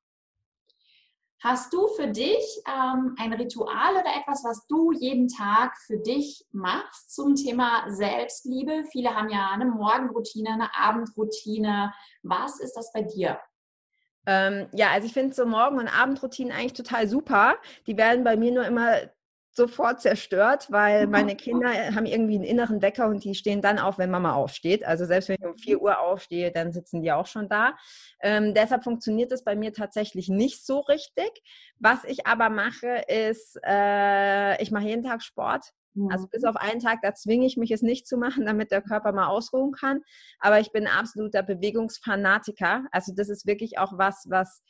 Hast 1.44 1.74
du 1.74 1.90
für 1.90 2.08
dich 2.08 2.62
ähm, 2.66 3.18
ein 3.20 3.34
Ritual 3.34 3.92
oder 3.92 4.16
etwas, 4.18 4.46
was 4.46 4.66
du 4.68 4.94
jeden 4.94 5.28
Tag 5.28 5.76
für 5.86 5.98
dich 5.98 6.46
machst 6.54 7.14
zum 7.14 7.36
Thema 7.36 7.84
Selbstliebe? 7.90 8.86
Viele 8.90 9.14
haben 9.14 9.28
ja 9.28 9.50
eine 9.52 9.66
Morgenroutine, 9.66 10.52
eine 10.52 10.74
Abendroutine. 10.74 11.94
Was 12.22 12.62
ist 12.62 12.78
das 12.78 12.94
bei 12.94 13.02
dir? 13.02 13.42
Ähm, 14.26 14.70
ja, 14.72 14.92
also 14.92 15.06
ich 15.06 15.12
finde 15.12 15.36
so 15.36 15.46
Morgen- 15.46 15.80
und 15.80 15.90
Abendroutinen 15.90 16.54
eigentlich 16.54 16.74
total 16.74 17.10
super. 17.10 17.56
Die 17.88 17.98
werden 17.98 18.24
bei 18.24 18.38
mir 18.38 18.54
nur 18.54 18.66
immer 18.66 19.02
sofort 19.56 20.02
zerstört, 20.02 20.68
weil 20.72 21.08
meine 21.08 21.36
Kinder 21.36 21.70
haben 21.94 22.06
irgendwie 22.06 22.36
einen 22.36 22.44
inneren 22.44 22.82
Wecker 22.82 23.08
und 23.08 23.24
die 23.24 23.36
stehen 23.36 23.62
dann 23.62 23.78
auf, 23.78 23.98
wenn 23.98 24.10
Mama 24.10 24.34
aufsteht. 24.34 24.84
Also 24.84 25.06
selbst 25.06 25.30
wenn 25.30 25.38
ich 25.40 25.46
um 25.46 25.58
4 25.58 25.82
Uhr 25.82 26.00
aufstehe, 26.00 26.52
dann 26.52 26.74
sitzen 26.74 27.02
die 27.02 27.12
auch 27.12 27.28
schon 27.28 27.50
da. 27.50 27.76
Ähm, 28.22 28.54
deshalb 28.54 28.84
funktioniert 28.84 29.32
das 29.32 29.44
bei 29.44 29.56
mir 29.56 29.72
tatsächlich 29.72 30.28
nicht 30.28 30.66
so 30.66 30.80
richtig. 30.80 31.32
Was 31.80 32.04
ich 32.04 32.26
aber 32.26 32.50
mache, 32.50 33.04
ist, 33.08 33.60
äh, 33.66 34.62
ich 34.62 34.72
mache 34.72 34.86
jeden 34.86 35.04
Tag 35.04 35.22
Sport. 35.22 35.74
Also 36.10 36.28
bis 36.28 36.44
auf 36.44 36.56
einen 36.56 36.80
Tag, 36.80 37.00
da 37.04 37.14
zwinge 37.14 37.46
ich 37.46 37.56
mich 37.56 37.70
es 37.70 37.84
nicht 37.84 38.08
zu 38.08 38.18
machen, 38.18 38.48
damit 38.48 38.72
der 38.72 38.82
Körper 38.82 39.12
mal 39.12 39.28
ausruhen 39.28 39.74
kann. 39.74 40.02
Aber 40.40 40.60
ich 40.60 40.72
bin 40.72 40.88
absoluter 40.88 41.44
Bewegungsfanatiker. 41.44 42.86
Also 42.92 43.14
das 43.16 43.30
ist 43.30 43.46
wirklich 43.46 43.78
auch 43.78 43.94
was, 43.96 44.26
was 44.28 44.64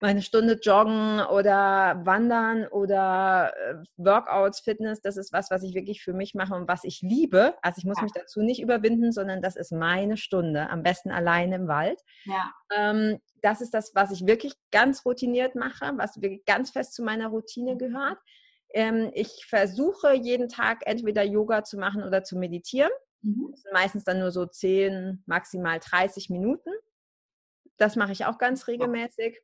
meine 0.00 0.22
Stunde 0.22 0.54
joggen 0.54 1.20
oder 1.20 2.00
wandern 2.04 2.66
oder 2.66 3.52
äh, 3.56 3.74
Workouts, 3.96 4.60
Fitness, 4.60 5.02
das 5.02 5.18
ist 5.18 5.32
was, 5.32 5.50
was 5.50 5.62
ich 5.62 5.74
wirklich 5.74 6.02
für 6.02 6.14
mich 6.14 6.34
mache 6.34 6.54
und 6.54 6.66
was 6.68 6.84
ich 6.84 7.02
liebe. 7.02 7.54
Also 7.60 7.78
ich 7.78 7.84
muss 7.84 7.98
ja. 7.98 8.04
mich 8.04 8.12
dazu 8.12 8.40
nicht 8.40 8.62
überwinden, 8.62 9.12
sondern 9.12 9.42
das 9.42 9.56
ist 9.56 9.72
meine 9.72 10.16
Stunde, 10.16 10.70
am 10.70 10.82
besten 10.82 11.10
alleine 11.10 11.56
im 11.56 11.68
Wald. 11.68 12.00
Ja. 12.24 12.50
Ähm, 12.74 13.20
das 13.42 13.60
ist 13.60 13.74
das, 13.74 13.94
was 13.94 14.10
ich 14.10 14.26
wirklich 14.26 14.54
ganz 14.70 15.04
routiniert 15.04 15.54
mache, 15.54 15.92
was 15.96 16.20
wirklich 16.20 16.44
ganz 16.46 16.70
fest 16.70 16.94
zu 16.94 17.02
meiner 17.02 17.28
Routine 17.28 17.76
gehört. 17.76 18.18
Ähm, 18.72 19.10
ich 19.14 19.44
versuche 19.48 20.14
jeden 20.14 20.48
Tag 20.48 20.82
entweder 20.86 21.24
Yoga 21.24 21.62
zu 21.62 21.76
machen 21.76 22.02
oder 22.04 22.24
zu 22.24 22.38
meditieren. 22.38 22.90
Mhm. 23.20 23.48
Das 23.50 23.62
sind 23.62 23.72
meistens 23.74 24.04
dann 24.04 24.18
nur 24.18 24.30
so 24.30 24.46
10, 24.46 25.24
maximal 25.26 25.78
30 25.78 26.30
Minuten. 26.30 26.70
Das 27.76 27.96
mache 27.96 28.12
ich 28.12 28.24
auch 28.24 28.38
ganz 28.38 28.66
regelmäßig. 28.66 29.40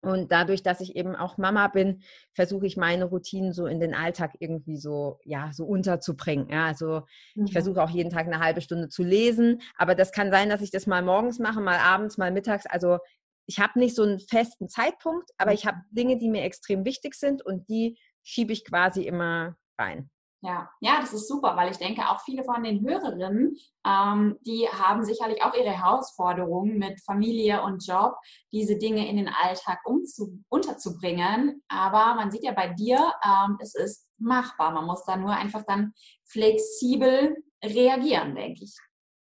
Und 0.00 0.30
dadurch, 0.30 0.62
dass 0.62 0.80
ich 0.80 0.94
eben 0.94 1.16
auch 1.16 1.38
Mama 1.38 1.66
bin, 1.68 2.02
versuche 2.32 2.66
ich 2.66 2.76
meine 2.76 3.06
Routinen 3.06 3.52
so 3.52 3.66
in 3.66 3.80
den 3.80 3.94
Alltag 3.94 4.36
irgendwie 4.38 4.76
so, 4.76 5.18
ja, 5.24 5.50
so 5.52 5.64
unterzubringen. 5.64 6.48
Ja, 6.50 6.66
also 6.66 7.02
mhm. 7.34 7.46
ich 7.46 7.52
versuche 7.52 7.82
auch 7.82 7.90
jeden 7.90 8.10
Tag 8.10 8.26
eine 8.26 8.38
halbe 8.38 8.60
Stunde 8.60 8.88
zu 8.88 9.02
lesen. 9.02 9.60
Aber 9.76 9.94
das 9.96 10.12
kann 10.12 10.30
sein, 10.30 10.48
dass 10.48 10.60
ich 10.60 10.70
das 10.70 10.86
mal 10.86 11.02
morgens 11.02 11.40
mache, 11.40 11.60
mal 11.60 11.78
abends, 11.78 12.16
mal 12.16 12.30
mittags. 12.30 12.66
Also 12.66 12.98
ich 13.46 13.58
habe 13.58 13.78
nicht 13.78 13.96
so 13.96 14.02
einen 14.02 14.20
festen 14.20 14.68
Zeitpunkt, 14.68 15.30
aber 15.36 15.52
ich 15.52 15.66
habe 15.66 15.78
Dinge, 15.90 16.16
die 16.18 16.28
mir 16.28 16.42
extrem 16.42 16.84
wichtig 16.84 17.14
sind 17.14 17.44
und 17.44 17.68
die 17.68 17.98
schiebe 18.22 18.52
ich 18.52 18.64
quasi 18.64 19.02
immer 19.02 19.56
rein. 19.78 20.10
Ja, 20.40 20.70
ja, 20.80 21.00
das 21.00 21.12
ist 21.12 21.26
super, 21.26 21.56
weil 21.56 21.72
ich 21.72 21.78
denke, 21.78 22.02
auch 22.08 22.20
viele 22.20 22.44
von 22.44 22.62
den 22.62 22.86
Hörerinnen, 22.86 23.56
ähm, 23.84 24.38
die 24.46 24.68
haben 24.68 25.04
sicherlich 25.04 25.42
auch 25.42 25.52
ihre 25.52 25.70
Herausforderungen 25.70 26.78
mit 26.78 27.00
Familie 27.02 27.62
und 27.62 27.84
Job, 27.84 28.14
diese 28.52 28.76
Dinge 28.78 29.08
in 29.08 29.16
den 29.16 29.28
Alltag 29.28 29.80
umzu 29.84 30.38
unterzubringen. 30.48 31.64
Aber 31.66 32.14
man 32.14 32.30
sieht 32.30 32.44
ja 32.44 32.52
bei 32.52 32.68
dir, 32.68 33.12
ähm, 33.24 33.58
es 33.60 33.74
ist 33.74 34.06
machbar. 34.16 34.70
Man 34.70 34.86
muss 34.86 35.04
da 35.04 35.16
nur 35.16 35.32
einfach 35.32 35.64
dann 35.66 35.92
flexibel 36.24 37.36
reagieren, 37.64 38.36
denke 38.36 38.62
ich. 38.62 38.76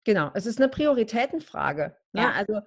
Genau, 0.05 0.31
es 0.33 0.47
ist 0.47 0.59
eine 0.59 0.69
Prioritätenfrage. 0.69 1.97
Ne? 2.13 2.23
Ja. 2.23 2.33
Also 2.33 2.61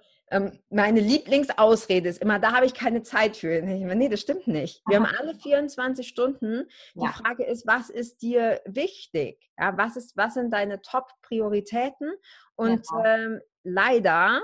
meine 0.70 1.00
Lieblingsausrede 1.00 2.08
ist 2.08 2.20
immer, 2.20 2.38
da 2.38 2.52
habe 2.52 2.66
ich 2.66 2.74
keine 2.74 3.02
Zeit 3.02 3.36
für. 3.36 3.62
Nee, 3.62 4.08
das 4.08 4.20
stimmt 4.20 4.46
nicht. 4.46 4.82
Wir 4.86 5.00
Aha. 5.00 5.06
haben 5.06 5.16
alle 5.18 5.34
24 5.34 6.06
Stunden. 6.06 6.68
Die 6.94 7.04
ja. 7.04 7.12
Frage 7.12 7.44
ist, 7.44 7.66
was 7.66 7.90
ist 7.90 8.22
dir 8.22 8.60
wichtig? 8.66 9.50
Ja, 9.58 9.76
was, 9.76 9.96
ist, 9.96 10.16
was 10.16 10.34
sind 10.34 10.52
deine 10.52 10.80
Top-Prioritäten? 10.82 12.12
Und 12.56 12.86
ja. 12.90 13.04
ähm, 13.04 13.40
leider 13.62 14.40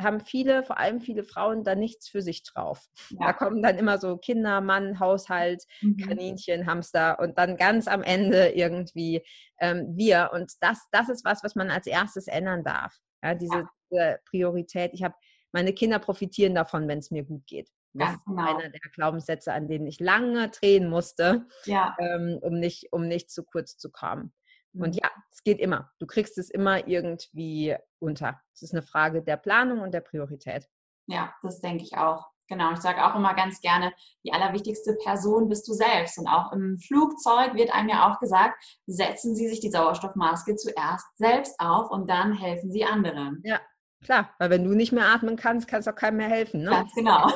haben 0.00 0.20
viele, 0.20 0.64
vor 0.64 0.78
allem 0.78 1.00
viele 1.00 1.24
Frauen, 1.24 1.64
da 1.64 1.74
nichts 1.74 2.08
für 2.08 2.22
sich 2.22 2.42
drauf. 2.42 2.86
Ja. 3.10 3.26
Da 3.26 3.32
kommen 3.32 3.62
dann 3.62 3.78
immer 3.78 3.98
so 3.98 4.16
Kinder, 4.16 4.60
Mann, 4.60 4.98
Haushalt, 4.98 5.64
mhm. 5.80 5.96
Kaninchen, 5.96 6.66
Hamster 6.66 7.18
und 7.20 7.38
dann 7.38 7.56
ganz 7.56 7.88
am 7.88 8.02
Ende 8.02 8.48
irgendwie 8.48 9.22
ähm, 9.60 9.92
wir. 9.96 10.30
Und 10.32 10.52
das, 10.60 10.88
das 10.90 11.08
ist 11.08 11.24
was, 11.24 11.44
was 11.44 11.54
man 11.54 11.70
als 11.70 11.86
erstes 11.86 12.26
ändern 12.26 12.64
darf. 12.64 12.98
Ja, 13.22 13.34
diese, 13.34 13.68
diese 13.90 14.18
Priorität. 14.28 14.92
Ich 14.94 15.02
habe, 15.02 15.14
meine 15.52 15.72
Kinder 15.72 15.98
profitieren 15.98 16.54
davon, 16.54 16.88
wenn 16.88 16.98
es 16.98 17.10
mir 17.10 17.24
gut 17.24 17.46
geht. 17.46 17.70
Das 17.94 18.10
ja, 18.10 18.18
genau. 18.26 18.42
ist 18.42 18.48
einer 18.48 18.70
der 18.70 18.80
Glaubenssätze, 18.94 19.52
an 19.52 19.68
denen 19.68 19.86
ich 19.86 20.00
lange 20.00 20.48
drehen 20.48 20.88
musste, 20.88 21.46
ja. 21.66 21.94
ähm, 21.98 22.38
um, 22.40 22.58
nicht, 22.58 22.92
um 22.92 23.06
nicht 23.06 23.30
zu 23.30 23.44
kurz 23.44 23.76
zu 23.76 23.90
kommen. 23.90 24.32
Und 24.74 24.94
mhm. 24.94 25.00
ja, 25.02 25.10
es 25.30 25.42
geht 25.42 25.60
immer. 25.60 25.92
Du 25.98 26.06
kriegst 26.06 26.38
es 26.38 26.48
immer 26.48 26.88
irgendwie 26.88 27.76
unter. 27.98 28.40
Es 28.54 28.62
ist 28.62 28.72
eine 28.72 28.82
Frage 28.82 29.22
der 29.22 29.36
Planung 29.36 29.80
und 29.80 29.92
der 29.92 30.00
Priorität. 30.00 30.66
Ja, 31.06 31.34
das 31.42 31.60
denke 31.60 31.84
ich 31.84 31.96
auch. 31.96 32.31
Genau, 32.52 32.72
ich 32.72 32.80
sage 32.80 33.02
auch 33.02 33.14
immer 33.14 33.32
ganz 33.32 33.62
gerne, 33.62 33.94
die 34.26 34.32
allerwichtigste 34.34 34.94
Person 35.02 35.48
bist 35.48 35.66
du 35.66 35.72
selbst. 35.72 36.18
Und 36.18 36.26
auch 36.26 36.52
im 36.52 36.78
Flugzeug 36.78 37.54
wird 37.54 37.72
einem 37.72 37.88
ja 37.88 38.12
auch 38.12 38.20
gesagt, 38.20 38.62
setzen 38.84 39.34
Sie 39.34 39.48
sich 39.48 39.60
die 39.60 39.70
Sauerstoffmaske 39.70 40.54
zuerst 40.56 41.06
selbst 41.16 41.58
auf 41.58 41.90
und 41.90 42.10
dann 42.10 42.34
helfen 42.34 42.70
Sie 42.70 42.84
anderen. 42.84 43.40
Ja, 43.42 43.58
klar, 44.04 44.34
weil 44.38 44.50
wenn 44.50 44.64
du 44.64 44.74
nicht 44.74 44.92
mehr 44.92 45.06
atmen 45.06 45.36
kannst, 45.36 45.66
kannst 45.66 45.86
du 45.86 45.92
auch 45.92 45.96
keinem 45.96 46.18
mehr 46.18 46.28
helfen. 46.28 46.62
Ne? 46.62 46.68
Ganz 46.68 46.92
genau. 46.92 47.26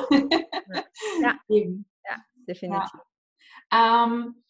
ja, 1.19 1.33
ja 1.47 2.15
definitiv. 2.47 2.91
Ja. 3.71 4.05
Ähm, 4.05 4.43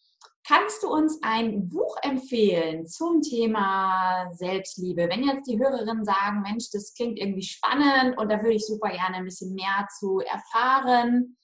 Kannst 0.48 0.82
du 0.82 0.88
uns 0.90 1.18
ein 1.22 1.68
Buch 1.68 1.98
empfehlen 2.00 2.86
zum 2.86 3.20
Thema 3.20 4.30
Selbstliebe? 4.32 5.06
Wenn 5.10 5.22
jetzt 5.22 5.46
die 5.46 5.58
Hörerinnen 5.58 6.06
sagen, 6.06 6.40
Mensch, 6.40 6.70
das 6.72 6.94
klingt 6.94 7.18
irgendwie 7.18 7.42
spannend 7.42 8.16
und 8.16 8.32
da 8.32 8.40
würde 8.40 8.54
ich 8.54 8.64
super 8.64 8.88
gerne 8.88 9.16
ein 9.16 9.26
bisschen 9.26 9.54
mehr 9.54 9.86
zu 9.98 10.20
erfahren. 10.20 11.36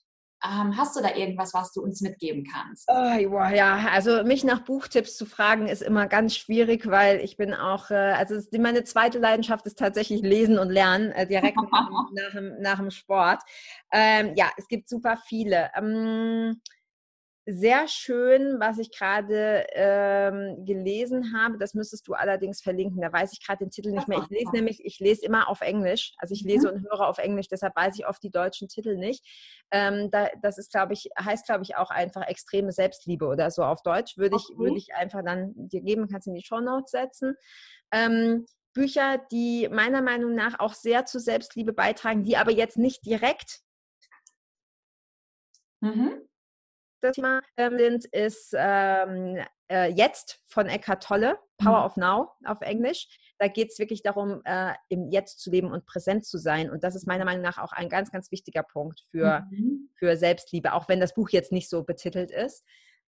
Ähm, 0.42 0.74
hast 0.78 0.96
du 0.96 1.02
da 1.02 1.14
irgendwas, 1.14 1.52
was 1.52 1.72
du 1.72 1.82
uns 1.82 2.00
mitgeben 2.00 2.46
kannst? 2.50 2.88
Oh, 2.88 3.18
ja, 3.54 3.88
also 3.92 4.24
mich 4.24 4.42
nach 4.42 4.60
Buchtipps 4.60 5.18
zu 5.18 5.26
fragen 5.26 5.68
ist 5.68 5.82
immer 5.82 6.06
ganz 6.06 6.34
schwierig, 6.34 6.86
weil 6.86 7.20
ich 7.20 7.36
bin 7.36 7.52
auch, 7.52 7.90
äh, 7.90 7.94
also 7.94 8.36
meine 8.58 8.84
zweite 8.84 9.18
Leidenschaft 9.18 9.66
ist 9.66 9.78
tatsächlich 9.78 10.22
Lesen 10.22 10.58
und 10.58 10.70
Lernen, 10.70 11.12
äh, 11.12 11.26
direkt 11.26 11.56
nach, 11.72 11.90
nach, 11.90 12.40
nach, 12.58 12.78
dem 12.78 12.90
Sport. 12.90 13.42
Ähm, 13.92 14.32
ja, 14.34 14.50
es 14.56 14.66
gibt 14.66 14.88
super 14.88 15.18
viele. 15.26 15.70
Ähm, 15.76 16.62
sehr 17.46 17.88
schön, 17.88 18.58
was 18.58 18.78
ich 18.78 18.90
gerade 18.90 19.66
ähm, 19.72 20.64
gelesen 20.64 21.34
habe. 21.36 21.58
Das 21.58 21.74
müsstest 21.74 22.08
du 22.08 22.14
allerdings 22.14 22.62
verlinken. 22.62 23.02
Da 23.02 23.12
weiß 23.12 23.32
ich 23.34 23.44
gerade 23.44 23.64
den 23.64 23.70
Titel 23.70 23.90
nicht 23.90 24.08
mehr. 24.08 24.22
Ich 24.22 24.30
lese 24.30 24.50
nämlich, 24.52 24.84
ich 24.84 24.98
lese 24.98 25.26
immer 25.26 25.48
auf 25.48 25.60
Englisch. 25.60 26.14
Also 26.18 26.32
ich 26.32 26.42
lese 26.42 26.68
mhm. 26.68 26.74
und 26.74 26.82
höre 26.84 27.06
auf 27.06 27.18
Englisch, 27.18 27.48
deshalb 27.48 27.76
weiß 27.76 27.98
ich 27.98 28.06
oft 28.06 28.22
die 28.22 28.30
deutschen 28.30 28.68
Titel 28.68 28.96
nicht. 28.96 29.26
Ähm, 29.70 30.10
da, 30.10 30.28
das 30.40 30.56
ist, 30.56 30.72
glaube 30.72 30.94
ich, 30.94 31.10
heißt, 31.18 31.44
glaube 31.44 31.64
ich, 31.64 31.76
auch 31.76 31.90
einfach 31.90 32.26
extreme 32.26 32.72
Selbstliebe 32.72 33.26
oder 33.26 33.50
so 33.50 33.62
auf 33.62 33.82
Deutsch. 33.82 34.16
Würde 34.16 34.36
ich, 34.36 34.56
würde 34.56 34.78
ich 34.78 34.94
einfach 34.94 35.22
dann 35.22 35.52
dir 35.54 35.82
geben, 35.82 36.08
kannst 36.08 36.26
in 36.26 36.34
die 36.34 36.44
Show 36.44 36.60
Notes 36.60 36.92
setzen. 36.92 37.36
Ähm, 37.92 38.46
Bücher, 38.72 39.18
die 39.30 39.68
meiner 39.70 40.00
Meinung 40.00 40.34
nach 40.34 40.58
auch 40.60 40.72
sehr 40.72 41.04
zu 41.04 41.20
Selbstliebe 41.20 41.74
beitragen, 41.74 42.24
die 42.24 42.38
aber 42.38 42.52
jetzt 42.52 42.78
nicht 42.78 43.04
direkt 43.04 43.60
mhm 45.80 46.26
das 47.04 47.16
Thema 47.16 47.40
ähm, 47.56 47.78
sind, 47.78 48.04
ist 48.06 48.54
ähm, 48.56 49.38
äh, 49.70 49.90
Jetzt 49.90 50.40
von 50.46 50.66
Eckhart 50.66 51.02
Tolle, 51.02 51.38
Power 51.58 51.80
mhm. 51.80 51.84
of 51.84 51.96
Now 51.96 52.30
auf 52.44 52.60
Englisch. 52.60 53.08
Da 53.38 53.48
geht 53.48 53.70
es 53.70 53.78
wirklich 53.78 54.02
darum, 54.02 54.40
äh, 54.44 54.72
im 54.88 55.08
Jetzt 55.08 55.40
zu 55.40 55.50
leben 55.50 55.72
und 55.72 55.86
präsent 55.86 56.24
zu 56.24 56.38
sein. 56.38 56.70
Und 56.70 56.84
das 56.84 56.94
ist 56.94 57.06
meiner 57.06 57.24
Meinung 57.24 57.42
nach 57.42 57.58
auch 57.58 57.72
ein 57.72 57.88
ganz, 57.88 58.10
ganz 58.10 58.30
wichtiger 58.30 58.62
Punkt 58.62 59.04
für, 59.10 59.46
mhm. 59.50 59.90
für 59.94 60.16
Selbstliebe, 60.16 60.72
auch 60.72 60.88
wenn 60.88 61.00
das 61.00 61.14
Buch 61.14 61.30
jetzt 61.30 61.52
nicht 61.52 61.68
so 61.68 61.82
betitelt 61.82 62.30
ist. 62.30 62.64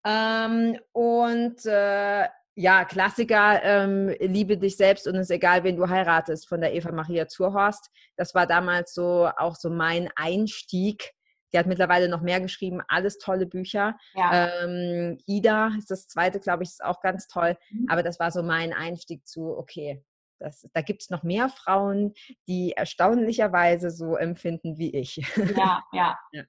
Ähm, 0.05 0.79
und 0.93 1.65
äh, 1.65 2.27
ja, 2.55 2.85
Klassiker, 2.85 3.63
ähm, 3.63 4.15
liebe 4.21 4.59
dich 4.59 4.77
selbst 4.77 5.07
und 5.07 5.15
es 5.15 5.23
ist 5.23 5.31
egal, 5.31 5.65
wen 5.65 5.77
du 5.77 5.89
heiratest, 5.89 6.47
von 6.49 6.61
der 6.61 6.75
Eva 6.75 6.93
Maria 6.93 7.27
Zurhorst. 7.27 7.91
Das 8.17 8.35
war 8.35 8.47
damals 8.47 8.93
so 8.93 9.31
auch 9.39 9.57
so 9.57 9.71
mein 9.71 10.11
Einstieg 10.17 11.13
die 11.53 11.59
hat 11.59 11.67
mittlerweile 11.67 12.09
noch 12.09 12.23
mehr 12.23 12.41
geschrieben, 12.41 12.81
alles 12.89 13.19
tolle 13.19 13.47
Bücher. 13.47 13.99
Ja. 14.15 14.65
Ähm, 14.65 15.19
Ida 15.27 15.73
ist 15.79 15.91
das 15.91 16.09
zweite, 16.09 16.41
glaube 16.41 16.63
ich, 16.63 16.71
ist 16.71 16.85
auch 16.85 17.01
ganz 17.01 17.29
toll. 17.29 17.57
Mhm. 17.71 17.87
Aber 17.89 18.03
das 18.03 18.19
war 18.19 18.31
so 18.31 18.43
mein 18.43 18.73
Einstieg 18.73 19.27
zu, 19.27 19.57
okay, 19.57 20.05
das, 20.39 20.69
da 20.73 20.81
gibt 20.81 21.03
es 21.03 21.11
noch 21.11 21.23
mehr 21.23 21.49
Frauen, 21.49 22.15
die 22.49 22.73
erstaunlicherweise 22.73 23.91
so 23.91 24.17
empfinden 24.17 24.79
wie 24.79 24.91
ich. 24.91 25.17
Ja, 25.57 25.83
ja. 25.93 26.19
ja. 26.33 26.43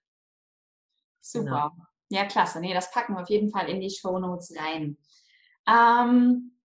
Super. 1.22 1.72
Genau. 1.76 1.86
Ja, 2.10 2.26
klasse. 2.26 2.60
Nee, 2.60 2.74
das 2.74 2.92
packen 2.92 3.16
wir 3.16 3.22
auf 3.22 3.30
jeden 3.30 3.50
Fall 3.50 3.70
in 3.70 3.80
die 3.80 3.90
Show 3.90 4.20
Notes 4.20 4.54
rein. 4.58 4.98
Ähm, 5.68 6.58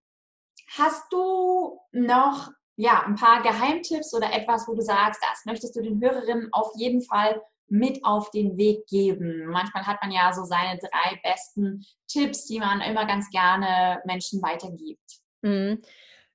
hast 0.77 1.11
du 1.11 1.79
noch 1.91 2.51
ja, 2.75 3.03
ein 3.05 3.15
paar 3.15 3.41
Geheimtipps 3.41 4.13
oder 4.13 4.31
etwas, 4.31 4.67
wo 4.67 4.73
du 4.73 4.81
sagst, 4.81 5.21
das 5.21 5.43
möchtest 5.45 5.75
du 5.75 5.81
den 5.81 6.01
Hörerinnen 6.01 6.47
auf 6.53 6.71
jeden 6.75 7.01
Fall 7.01 7.41
mit 7.69 8.03
auf 8.03 8.31
den 8.31 8.57
Weg 8.57 8.85
geben? 8.87 9.47
Manchmal 9.47 9.85
hat 9.85 9.97
man 10.01 10.11
ja 10.11 10.33
so 10.33 10.43
seine 10.43 10.79
drei 10.79 11.19
besten 11.23 11.85
Tipps, 12.07 12.45
die 12.45 12.59
man 12.59 12.81
immer 12.81 13.05
ganz 13.05 13.29
gerne 13.29 14.01
Menschen 14.05 14.41
weitergibt. 14.41 15.19
Mhm. 15.41 15.81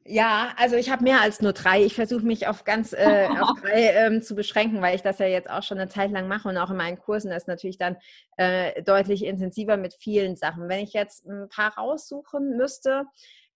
Ja, 0.07 0.53
also 0.59 0.77
ich 0.77 0.91
habe 0.91 1.03
mehr 1.03 1.23
als 1.23 1.41
nur 1.41 1.55
drei. 1.55 1.83
Ich 1.83 1.95
versuche 1.95 2.27
mich 2.27 2.47
auf 2.47 2.65
ganz 2.65 2.93
äh, 2.93 3.27
auf 3.41 3.61
drei 3.61 3.91
ähm, 3.93 4.21
zu 4.21 4.35
beschränken, 4.35 4.83
weil 4.83 4.95
ich 4.95 5.03
das 5.03 5.19
ja 5.19 5.27
jetzt 5.27 5.49
auch 5.49 5.63
schon 5.63 5.79
eine 5.79 5.89
Zeit 5.89 6.11
lang 6.11 6.29
mache 6.29 6.49
und 6.49 6.59
auch 6.59 6.71
in 6.71 6.77
meinen 6.77 6.99
Kursen 6.99 7.31
das 7.31 7.45
ist 7.45 7.49
natürlich 7.49 7.79
dann 7.79 7.97
äh, 8.37 8.83
deutlich 8.83 9.25
intensiver 9.25 9.79
mit 9.79 9.95
vielen 9.95 10.37
Sachen. 10.37 10.69
Wenn 10.69 10.81
ich 10.81 10.93
jetzt 10.93 11.27
ein 11.27 11.49
paar 11.49 11.75
raussuchen 11.79 12.57
müsste, 12.57 13.07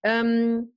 ähm, 0.02 0.74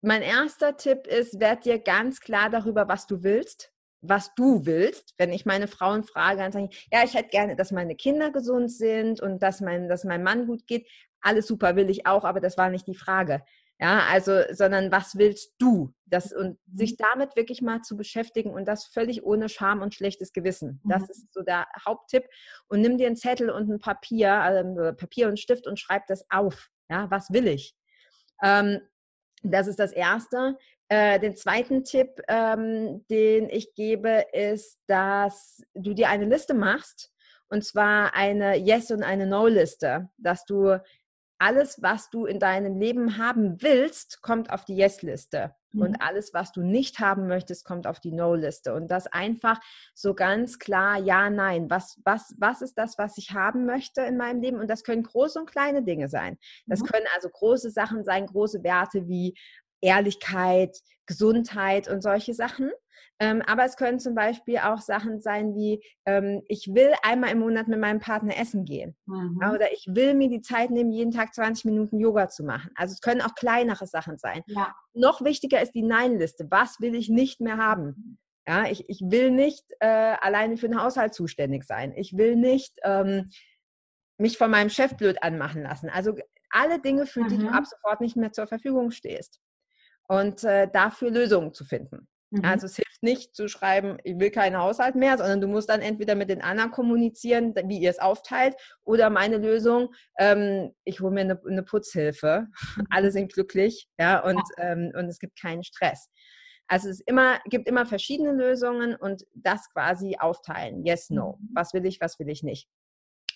mein 0.00 0.22
erster 0.22 0.76
Tipp 0.76 1.06
ist, 1.06 1.40
werd 1.40 1.64
dir 1.64 1.78
ganz 1.78 2.20
klar 2.20 2.50
darüber, 2.50 2.86
was 2.86 3.06
du 3.06 3.22
willst 3.24 3.73
was 4.08 4.34
du 4.34 4.66
willst. 4.66 5.14
Wenn 5.18 5.32
ich 5.32 5.46
meine 5.46 5.68
Frauen 5.68 6.04
frage, 6.04 6.38
dann 6.38 6.52
sage 6.52 6.68
ich, 6.70 6.88
ja, 6.92 7.04
ich 7.04 7.14
hätte 7.14 7.30
gerne, 7.30 7.56
dass 7.56 7.72
meine 7.72 7.96
Kinder 7.96 8.30
gesund 8.30 8.70
sind 8.70 9.20
und 9.20 9.42
dass 9.42 9.60
mein, 9.60 9.88
dass 9.88 10.04
mein 10.04 10.22
Mann 10.22 10.46
gut 10.46 10.66
geht. 10.66 10.88
Alles 11.20 11.46
super 11.46 11.76
will 11.76 11.90
ich 11.90 12.06
auch, 12.06 12.24
aber 12.24 12.40
das 12.40 12.58
war 12.58 12.70
nicht 12.70 12.86
die 12.86 12.94
Frage. 12.94 13.42
Ja, 13.80 14.04
also, 14.08 14.40
sondern 14.52 14.92
was 14.92 15.16
willst 15.18 15.54
du? 15.58 15.92
Das, 16.06 16.32
und 16.32 16.58
mhm. 16.66 16.76
sich 16.76 16.96
damit 16.96 17.34
wirklich 17.34 17.60
mal 17.60 17.82
zu 17.82 17.96
beschäftigen 17.96 18.50
und 18.50 18.66
das 18.68 18.86
völlig 18.86 19.24
ohne 19.24 19.48
Scham 19.48 19.82
und 19.82 19.94
schlechtes 19.94 20.32
Gewissen. 20.32 20.80
Das 20.84 21.02
mhm. 21.02 21.08
ist 21.10 21.34
so 21.34 21.42
der 21.42 21.66
Haupttipp. 21.86 22.24
Und 22.68 22.82
nimm 22.82 22.98
dir 22.98 23.08
einen 23.08 23.16
Zettel 23.16 23.50
und 23.50 23.68
ein 23.68 23.80
Papier, 23.80 24.28
äh, 24.28 24.92
Papier 24.92 25.28
und 25.28 25.40
Stift 25.40 25.66
und 25.66 25.80
schreib 25.80 26.06
das 26.06 26.24
auf. 26.30 26.70
Ja, 26.88 27.10
was 27.10 27.32
will 27.32 27.48
ich? 27.48 27.74
Ähm, 28.42 28.80
das 29.42 29.66
ist 29.66 29.78
das 29.78 29.92
Erste. 29.92 30.56
Äh, 30.88 31.18
den 31.18 31.36
zweiten 31.36 31.84
Tipp, 31.84 32.20
ähm, 32.28 33.04
den 33.08 33.48
ich 33.48 33.74
gebe, 33.74 34.26
ist, 34.32 34.78
dass 34.86 35.62
du 35.74 35.94
dir 35.94 36.08
eine 36.08 36.26
Liste 36.26 36.54
machst, 36.54 37.10
und 37.48 37.64
zwar 37.64 38.14
eine 38.14 38.56
Yes- 38.56 38.90
und 38.90 39.02
eine 39.02 39.26
No-Liste, 39.26 40.08
dass 40.18 40.44
du 40.44 40.80
alles, 41.38 41.82
was 41.82 42.10
du 42.10 42.26
in 42.26 42.38
deinem 42.38 42.76
Leben 42.78 43.18
haben 43.18 43.60
willst, 43.60 44.22
kommt 44.22 44.50
auf 44.50 44.64
die 44.64 44.76
Yes-Liste. 44.76 45.54
Mhm. 45.72 45.82
Und 45.82 45.96
alles, 46.00 46.32
was 46.32 46.52
du 46.52 46.62
nicht 46.62 47.00
haben 47.00 47.26
möchtest, 47.26 47.64
kommt 47.64 47.86
auf 47.86 48.00
die 48.00 48.12
No-Liste. 48.12 48.74
Und 48.74 48.90
das 48.90 49.06
einfach 49.08 49.60
so 49.94 50.14
ganz 50.14 50.58
klar, 50.58 50.98
ja, 50.98 51.28
nein. 51.30 51.68
Was, 51.68 52.00
was, 52.04 52.34
was 52.38 52.62
ist 52.62 52.78
das, 52.78 52.98
was 52.98 53.18
ich 53.18 53.32
haben 53.32 53.66
möchte 53.66 54.02
in 54.02 54.16
meinem 54.16 54.40
Leben? 54.40 54.58
Und 54.58 54.68
das 54.70 54.84
können 54.84 55.02
große 55.02 55.38
und 55.38 55.50
kleine 55.50 55.82
Dinge 55.82 56.08
sein. 56.08 56.38
Das 56.66 56.80
mhm. 56.80 56.86
können 56.86 57.06
also 57.14 57.28
große 57.28 57.70
Sachen 57.70 58.04
sein, 58.04 58.26
große 58.26 58.62
Werte 58.62 59.06
wie 59.08 59.34
Ehrlichkeit, 59.84 60.76
Gesundheit 61.06 61.88
und 61.88 62.02
solche 62.02 62.34
Sachen. 62.34 62.70
Ähm, 63.20 63.42
aber 63.46 63.64
es 63.64 63.76
können 63.76 64.00
zum 64.00 64.14
Beispiel 64.16 64.58
auch 64.58 64.80
Sachen 64.80 65.20
sein 65.20 65.54
wie, 65.54 65.80
ähm, 66.04 66.42
ich 66.48 66.74
will 66.74 66.92
einmal 67.02 67.30
im 67.30 67.38
Monat 67.38 67.68
mit 67.68 67.78
meinem 67.78 68.00
Partner 68.00 68.36
essen 68.36 68.64
gehen. 68.64 68.96
Mhm. 69.06 69.38
oder 69.38 69.72
ich 69.72 69.86
will 69.88 70.14
mir 70.14 70.28
die 70.28 70.40
Zeit 70.40 70.70
nehmen, 70.70 70.90
jeden 70.90 71.12
Tag 71.12 71.32
20 71.32 71.64
Minuten 71.64 72.00
Yoga 72.00 72.28
zu 72.28 72.42
machen. 72.42 72.70
Also 72.74 72.92
es 72.92 73.00
können 73.00 73.20
auch 73.20 73.34
kleinere 73.36 73.86
Sachen 73.86 74.18
sein. 74.18 74.42
Ja. 74.46 74.74
Noch 74.94 75.22
wichtiger 75.22 75.62
ist 75.62 75.74
die 75.74 75.82
Nein-Liste. 75.82 76.48
Was 76.50 76.80
will 76.80 76.94
ich 76.96 77.08
nicht 77.08 77.40
mehr 77.40 77.56
haben? 77.56 78.18
Ja, 78.48 78.66
ich, 78.66 78.88
ich 78.88 79.00
will 79.00 79.30
nicht 79.30 79.64
äh, 79.80 79.86
alleine 79.86 80.56
für 80.56 80.68
den 80.68 80.82
Haushalt 80.82 81.14
zuständig 81.14 81.64
sein. 81.64 81.94
Ich 81.96 82.16
will 82.16 82.36
nicht 82.36 82.74
ähm, 82.82 83.30
mich 84.18 84.36
von 84.38 84.50
meinem 84.50 84.70
Chef 84.70 84.96
blöd 84.96 85.22
anmachen 85.22 85.62
lassen. 85.62 85.88
Also 85.88 86.14
alle 86.50 86.80
Dinge, 86.80 87.06
für 87.06 87.22
mhm. 87.22 87.28
die 87.28 87.38
du 87.38 87.44
mhm. 87.44 87.54
ab 87.54 87.64
sofort 87.66 88.00
nicht 88.00 88.16
mehr 88.16 88.32
zur 88.32 88.46
Verfügung 88.46 88.90
stehst. 88.90 89.40
Und 90.08 90.44
äh, 90.44 90.68
dafür 90.70 91.10
Lösungen 91.10 91.54
zu 91.54 91.64
finden. 91.64 92.08
Mhm. 92.30 92.44
Also 92.44 92.66
es 92.66 92.76
hilft 92.76 93.02
nicht 93.02 93.34
zu 93.34 93.48
schreiben, 93.48 93.98
ich 94.02 94.18
will 94.18 94.30
keinen 94.30 94.58
Haushalt 94.58 94.96
mehr, 94.96 95.16
sondern 95.16 95.40
du 95.40 95.46
musst 95.46 95.68
dann 95.68 95.80
entweder 95.80 96.14
mit 96.14 96.30
den 96.30 96.42
anderen 96.42 96.70
kommunizieren, 96.70 97.54
wie 97.66 97.78
ihr 97.78 97.90
es 97.90 97.98
aufteilt, 97.98 98.54
oder 98.84 99.10
meine 99.10 99.38
Lösung, 99.38 99.94
ähm, 100.18 100.72
ich 100.84 101.00
hole 101.00 101.12
mir 101.12 101.20
eine, 101.20 101.40
eine 101.46 101.62
Putzhilfe, 101.62 102.48
mhm. 102.76 102.86
alle 102.90 103.10
sind 103.10 103.32
glücklich, 103.32 103.88
ja, 103.98 104.20
und, 104.24 104.42
ja. 104.58 104.72
Ähm, 104.72 104.92
und 104.96 105.06
es 105.06 105.18
gibt 105.18 105.40
keinen 105.40 105.62
Stress. 105.62 106.08
Also 106.66 106.88
es 106.88 107.00
immer, 107.00 107.38
gibt 107.44 107.68
immer 107.68 107.86
verschiedene 107.86 108.32
Lösungen 108.32 108.96
und 108.96 109.24
das 109.34 109.68
quasi 109.70 110.16
aufteilen. 110.18 110.84
Yes, 110.84 111.10
no. 111.10 111.38
Mhm. 111.40 111.50
Was 111.54 111.74
will 111.74 111.84
ich, 111.86 112.00
was 112.00 112.18
will 112.18 112.28
ich 112.30 112.42
nicht. 112.42 112.68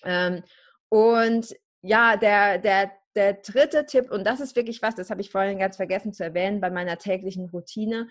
Ähm, 0.04 0.42
und 0.88 1.54
ja, 1.82 2.16
der, 2.16 2.58
der, 2.58 2.92
der 3.14 3.34
dritte 3.34 3.86
Tipp, 3.86 4.10
und 4.10 4.24
das 4.26 4.40
ist 4.40 4.56
wirklich 4.56 4.82
was, 4.82 4.94
das 4.94 5.10
habe 5.10 5.20
ich 5.20 5.30
vorhin 5.30 5.58
ganz 5.58 5.76
vergessen 5.76 6.12
zu 6.12 6.24
erwähnen, 6.24 6.60
bei 6.60 6.70
meiner 6.70 6.98
täglichen 6.98 7.48
Routine. 7.50 8.08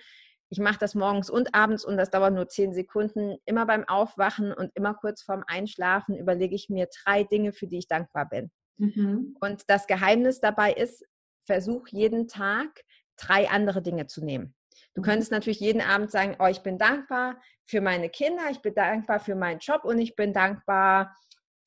Ich 0.49 0.60
mache 0.60 0.80
das 0.80 0.95
morgens 0.95 1.30
und 1.30 1.53
abends 1.53 1.84
und 1.84 1.97
das 1.97 2.10
dauert 2.10 2.34
nur 2.34 2.47
zehn 2.47 2.73
Sekunden. 2.73 3.38
Immer 3.45 3.65
beim 3.65 3.88
Aufwachen 3.88 4.53
und 4.53 4.71
immer 4.75 4.93
kurz 4.93 5.21
vorm 5.21 5.43
Einschlafen 5.45 6.15
überlege 6.15 6.56
ich 6.56 6.69
mir 6.69 6.88
drei 7.03 7.23
Dinge, 7.23 7.51
für 7.51 7.67
die 7.67 7.80
ich 7.80 7.88
dankbar 7.88 8.30
bin. 8.30 8.49
Mhm. 8.77 9.36
Und 9.41 9.63
das 9.67 9.88
Geheimnis 9.88 10.39
dabei 10.39 10.71
ist, 10.71 11.06
versuch 11.45 11.88
jeden 11.89 12.27
Tag 12.27 12.84
drei 13.17 13.49
andere 13.49 13.82
Dinge 13.82 14.08
zu 14.08 14.23
nehmen. 14.23 14.56
Du 14.93 15.01
könntest 15.01 15.32
natürlich 15.32 15.60
jeden 15.60 15.82
Abend 15.82 16.12
sagen, 16.12 16.36
oh, 16.39 16.47
ich 16.47 16.62
bin 16.62 16.77
dankbar 16.77 17.39
für 17.65 17.82
meine 17.82 18.10
Kinder, 18.10 18.43
ich 18.49 18.62
bin 18.62 18.73
dankbar 18.73 19.19
für 19.19 19.36
meinen 19.36 19.60
Job 19.60 19.84
und 19.84 19.99
ich 19.99 20.15
bin 20.15 20.34
dankbar 20.34 21.15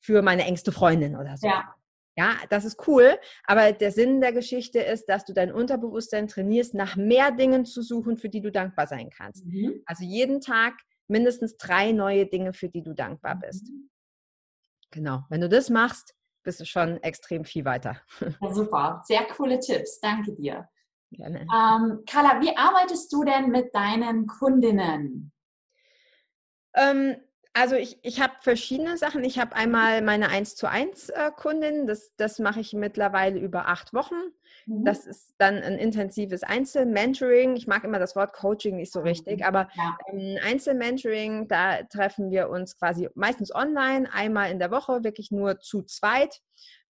für 0.01 0.21
meine 0.21 0.43
engste 0.43 0.71
Freundin 0.71 1.15
oder 1.15 1.37
so. 1.37 1.47
Ja. 1.47 1.75
Ja, 2.17 2.35
das 2.49 2.65
ist 2.65 2.87
cool, 2.87 3.17
aber 3.45 3.71
der 3.71 3.91
Sinn 3.91 4.19
der 4.19 4.33
Geschichte 4.33 4.79
ist, 4.79 5.05
dass 5.05 5.23
du 5.23 5.33
dein 5.33 5.51
Unterbewusstsein 5.51 6.27
trainierst, 6.27 6.73
nach 6.73 6.97
mehr 6.97 7.31
Dingen 7.31 7.65
zu 7.65 7.81
suchen, 7.81 8.17
für 8.17 8.27
die 8.27 8.41
du 8.41 8.51
dankbar 8.51 8.87
sein 8.87 9.09
kannst. 9.09 9.45
Mhm. 9.45 9.81
Also 9.85 10.03
jeden 10.03 10.41
Tag 10.41 10.73
mindestens 11.07 11.55
drei 11.57 11.93
neue 11.93 12.25
Dinge, 12.25 12.53
für 12.53 12.67
die 12.69 12.83
du 12.83 12.93
dankbar 12.93 13.39
bist. 13.39 13.69
Mhm. 13.69 13.89
Genau, 14.91 15.23
wenn 15.29 15.39
du 15.39 15.47
das 15.47 15.69
machst, 15.69 16.13
bist 16.43 16.59
du 16.59 16.65
schon 16.65 17.01
extrem 17.01 17.45
viel 17.45 17.63
weiter. 17.63 18.01
Ja, 18.41 18.53
super, 18.53 19.01
sehr 19.05 19.25
coole 19.25 19.59
Tipps. 19.59 19.99
Danke 20.01 20.33
dir. 20.33 20.67
Gerne. 21.11 21.41
Ähm, 21.41 22.03
Carla, 22.09 22.41
wie 22.41 22.55
arbeitest 22.55 23.11
du 23.13 23.23
denn 23.23 23.49
mit 23.49 23.73
deinen 23.73 24.27
Kundinnen? 24.27 25.31
Ähm, 26.73 27.17
also 27.53 27.75
ich, 27.75 27.97
ich 28.01 28.21
habe 28.21 28.33
verschiedene 28.39 28.97
Sachen. 28.97 29.23
Ich 29.23 29.37
habe 29.37 29.55
einmal 29.55 30.01
meine 30.01 30.29
1 30.29 30.55
zu 30.55 30.69
1 30.69 31.09
äh, 31.09 31.31
Kundin, 31.35 31.85
das, 31.85 32.15
das 32.15 32.39
mache 32.39 32.61
ich 32.61 32.73
mittlerweile 32.73 33.39
über 33.39 33.67
acht 33.67 33.93
Wochen. 33.93 34.15
Mhm. 34.65 34.85
Das 34.85 35.05
ist 35.05 35.35
dann 35.37 35.55
ein 35.55 35.77
intensives 35.77 36.43
Einzelmentoring. 36.43 37.55
Ich 37.57 37.67
mag 37.67 37.83
immer 37.83 37.99
das 37.99 38.15
Wort 38.15 38.33
Coaching 38.33 38.77
nicht 38.77 38.93
so 38.93 39.01
richtig, 39.01 39.45
aber 39.45 39.67
ja. 39.75 39.97
ähm, 40.07 40.37
Einzelmentoring, 40.43 41.47
da 41.47 41.83
treffen 41.83 42.31
wir 42.31 42.49
uns 42.49 42.77
quasi 42.77 43.09
meistens 43.15 43.53
online, 43.53 44.11
einmal 44.13 44.49
in 44.51 44.59
der 44.59 44.71
Woche, 44.71 45.03
wirklich 45.03 45.31
nur 45.31 45.59
zu 45.59 45.83
zweit. 45.83 46.41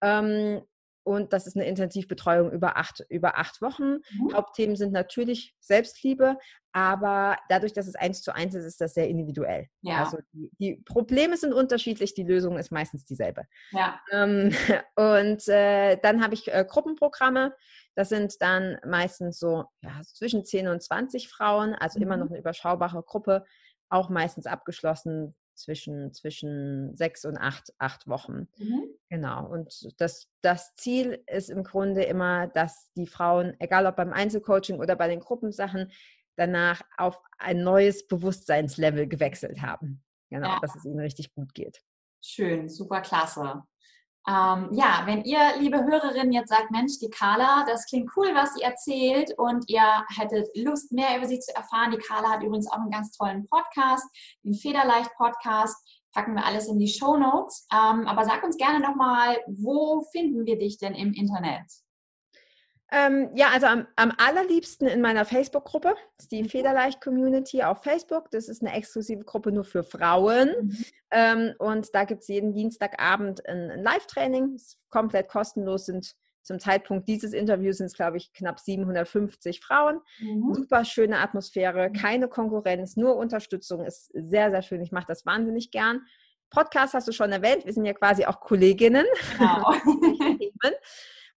Ähm, 0.03 0.63
und 1.05 1.35
das 1.35 1.47
ist 1.47 1.57
eine 1.57 1.67
Intensivbetreuung 1.67 2.51
über 2.51 2.79
acht, 2.79 3.05
über 3.11 3.39
acht 3.39 3.61
Wochen. 3.61 3.99
Mhm. 4.11 4.33
Hauptthemen 4.35 4.75
sind 4.75 4.93
natürlich 4.93 5.55
Selbstliebe, 5.61 6.39
aber 6.73 7.37
dadurch, 7.49 7.75
dass 7.75 7.87
es 7.87 7.95
eins 7.95 8.23
zu 8.23 8.35
eins 8.35 8.55
ist, 8.55 8.65
ist 8.65 8.81
das 8.81 8.95
sehr 8.95 9.09
individuell. 9.09 9.69
Ja. 9.83 10.03
Also 10.03 10.19
die, 10.33 10.51
die 10.59 10.83
Probleme 10.85 11.37
sind 11.37 11.53
unterschiedlich, 11.53 12.15
die 12.15 12.25
Lösung 12.25 12.59
ist 12.59 12.73
meistens 12.73 13.05
dieselbe. 13.05 13.45
Ja. 13.71 14.01
Ähm, 14.11 14.51
und 14.97 15.47
äh, 15.47 15.97
dann 16.03 16.23
habe 16.23 16.35
ich 16.35 16.53
äh, 16.53 16.65
Gruppenprogramme. 16.69 17.55
Das 17.95 18.09
sind 18.09 18.41
dann 18.41 18.79
meistens 18.85 19.39
so 19.39 19.67
ja, 19.83 20.01
zwischen 20.03 20.45
10 20.45 20.69
und 20.69 20.83
20 20.83 21.29
Frauen, 21.29 21.75
also 21.75 21.99
mhm. 21.99 22.07
immer 22.07 22.17
noch 22.17 22.29
eine 22.29 22.39
überschaubare 22.39 23.03
Gruppe, 23.03 23.45
auch 23.91 24.09
meistens 24.09 24.47
abgeschlossen 24.47 25.37
zwischen, 25.55 26.13
zwischen 26.13 26.97
sechs 26.97 27.25
und 27.25 27.37
acht, 27.37 27.73
acht 27.79 28.07
Wochen. 28.09 28.49
Mhm. 28.59 28.85
Genau. 29.09 29.47
Und 29.47 29.95
das, 30.01 30.29
das 30.43 30.75
Ziel 30.77 31.23
ist 31.27 31.51
im 31.51 31.65
Grunde 31.65 32.03
immer, 32.03 32.49
dass 32.49 32.91
die 32.95 33.07
Frauen, 33.07 33.55
egal 33.59 33.87
ob 33.87 33.97
beim 33.97 34.13
Einzelcoaching 34.13 34.79
oder 34.79 34.97
bei 34.97 35.09
den 35.09 35.21
Gruppensachen, 35.21 35.93
danach 36.37 36.83
auf 36.97 37.21
ein 37.39 37.63
neues 37.63 38.07
Bewusstseinslevel 38.07 39.07
gewechselt 39.07 39.63
haben. 39.63 40.03
Genau, 40.31 40.49
ja. 40.49 40.59
dass 40.61 40.75
es 40.75 40.85
ihnen 40.85 41.01
richtig 41.01 41.33
gut 41.35 41.55
geht. 41.55 41.81
Schön, 42.21 42.69
super 42.69 43.03
klasse. 43.03 43.63
Ähm, 44.27 44.71
ja, 44.73 45.03
wenn 45.05 45.23
ihr, 45.25 45.39
liebe 45.59 45.85
Hörerinnen, 45.85 46.33
jetzt 46.33 46.49
sagt, 46.49 46.71
Mensch, 46.71 46.99
die 46.99 47.11
Carla, 47.11 47.65
das 47.67 47.85
klingt 47.87 48.11
cool, 48.17 48.35
was 48.35 48.55
sie 48.55 48.63
erzählt 48.63 49.35
und 49.37 49.69
ihr 49.69 50.05
hättet 50.17 50.49
Lust, 50.57 50.93
mehr 50.93 51.19
über 51.19 51.27
sie 51.27 51.41
zu 51.41 51.55
erfahren. 51.55 51.91
Die 51.91 51.99
Carla 51.99 52.31
hat 52.31 52.43
übrigens 52.43 52.71
auch 52.71 52.79
einen 52.79 52.91
ganz 52.91 53.11
tollen 53.13 53.47
Podcast, 53.49 54.05
den 54.43 54.55
Federleicht-Podcast. 54.55 55.77
Packen 56.13 56.35
wir 56.35 56.45
alles 56.47 56.69
in 56.69 56.79
die 56.79 56.89
Show 56.89 57.17
Notes. 57.17 57.67
Ähm, 57.73 58.07
aber 58.07 58.25
sag 58.25 58.43
uns 58.45 58.57
gerne 58.57 58.81
nochmal, 58.81 59.39
wo 59.47 60.01
finden 60.13 60.47
wir 60.47 60.59
dich 60.59 60.79
denn 60.79 60.95
im 60.95 61.13
Internet? 61.13 61.84
Ähm, 62.93 63.31
ja, 63.35 63.49
also 63.53 63.67
am, 63.67 63.87
am, 63.97 64.13
allerliebsten 64.19 64.87
in 64.87 65.01
meiner 65.01 65.25
Facebook-Gruppe, 65.25 65.95
die 66.31 66.43
mhm. 66.43 66.49
Federleicht-Community 66.49 67.63
auf 67.63 67.83
Facebook. 67.83 68.31
Das 68.31 68.49
ist 68.49 68.63
eine 68.63 68.75
exklusive 68.75 69.25
Gruppe 69.25 69.53
nur 69.53 69.65
für 69.65 69.83
Frauen. 69.83 70.51
Mhm. 70.61 70.85
Ähm, 71.11 71.55
und 71.59 71.95
da 71.95 72.05
gibt 72.05 72.23
es 72.23 72.29
jeden 72.29 72.53
Dienstagabend 72.53 73.47
ein, 73.49 73.71
ein 73.71 73.83
Live-Training, 73.83 74.61
komplett 74.91 75.29
kostenlos 75.29 75.87
sind 75.87 76.15
zum 76.45 76.61
Zeitpunkt 76.61 77.09
dieses 77.09 77.33
Interviews 77.33 77.79
sind 77.79 77.87
es, 77.87 77.95
glaube 77.95 78.19
ich, 78.19 78.33
knapp 78.35 78.61
750 78.61 79.61
Frauen. 79.61 80.01
Mhm. 80.21 80.53
Super 80.53 80.85
schöne 80.85 81.19
Atmosphäre, 81.19 81.91
keine 81.91 82.29
Konkurrenz, 82.29 82.97
nur 82.97 83.17
Unterstützung 83.17 83.85
ist 83.85 84.11
sehr, 84.13 84.51
sehr 84.51 84.61
schön. 84.61 84.83
Ich 84.83 84.93
mache 84.93 85.07
das 85.09 85.25
wahnsinnig 85.25 85.71
gern. 85.71 86.03
Podcast 86.51 86.93
hast 86.95 87.09
du 87.09 87.13
schon 87.13 87.33
erwähnt. 87.33 87.65
Wir 87.65 87.73
sind 87.73 87.87
ja 87.87 87.95
quasi 87.95 88.27
auch 88.27 88.41
Kolleginnen. 88.41 89.07
Genau. 89.39 89.73